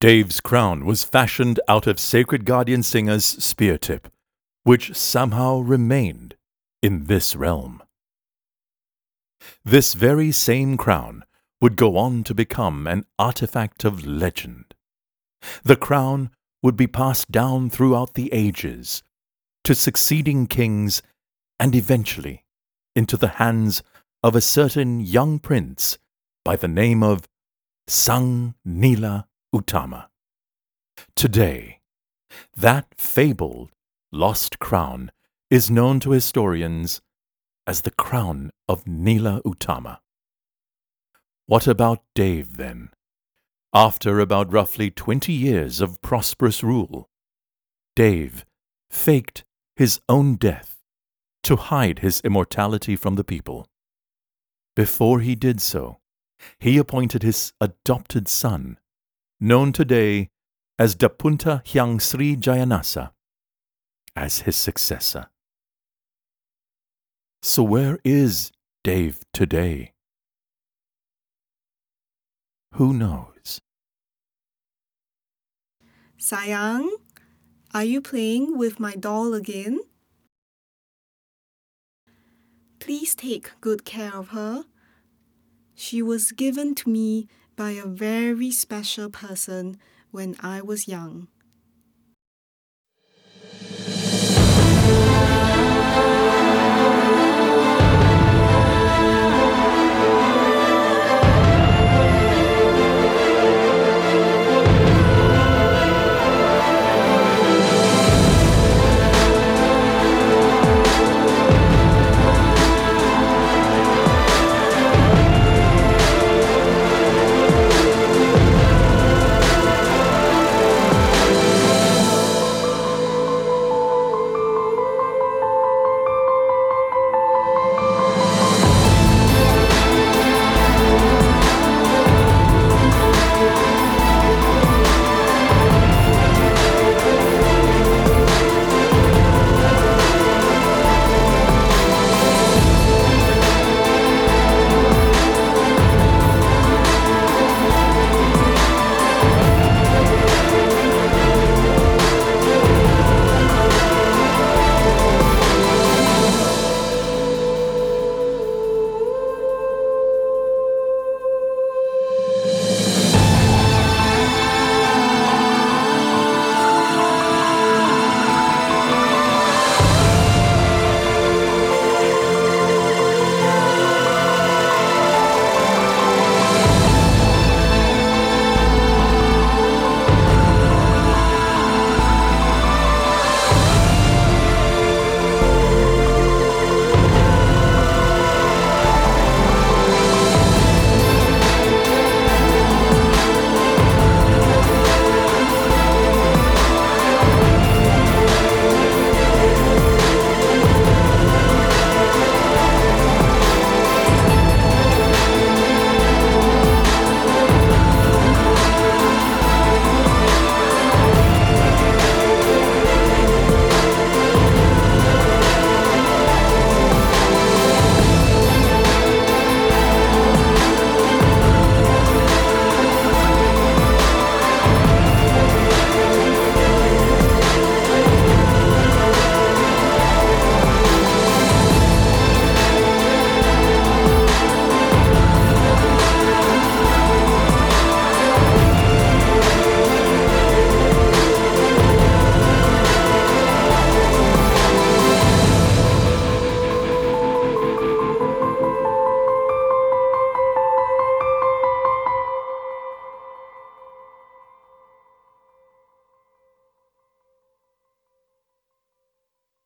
[0.00, 4.06] Dev's crown was fashioned out of Sacred Guardian Singa's spear tip,
[4.62, 6.36] which somehow remained
[6.80, 7.82] in this realm.
[9.64, 11.24] This very same crown
[11.60, 14.74] would go on to become an artifact of legend.
[15.64, 16.30] The crown
[16.62, 19.02] would be passed down throughout the ages
[19.64, 21.02] to succeeding kings
[21.58, 22.44] and eventually
[22.94, 23.82] into the hands
[24.22, 25.98] of a certain young prince
[26.44, 27.28] by the name of
[27.88, 30.08] Sang Nila Utama.
[31.16, 31.80] Today,
[32.56, 33.70] that fabled
[34.12, 35.10] lost crown
[35.50, 37.00] is known to historians
[37.66, 39.98] as the crown of Nila Utama.
[41.46, 42.90] What about Dev then?
[43.72, 47.08] After about roughly 20 years of prosperous rule,
[47.96, 48.44] Dev
[48.90, 49.44] faked
[49.76, 50.76] his own death
[51.42, 53.66] to hide his immortality from the people.
[54.76, 55.98] Before he did so,
[56.58, 58.78] he appointed his adopted son,
[59.40, 60.28] known today
[60.78, 63.10] as Dapunta Hyang Sri Jayanasa,
[64.16, 65.28] as his successor.
[67.42, 68.50] So, where is
[68.82, 69.92] Dev today?
[72.74, 73.60] Who knows?
[76.18, 76.88] Sayang,
[77.72, 79.80] are you playing with my doll again?
[82.80, 84.64] Please take good care of her.
[85.74, 87.28] She was given to me
[87.58, 89.78] by a very special person
[90.12, 91.28] when I was young.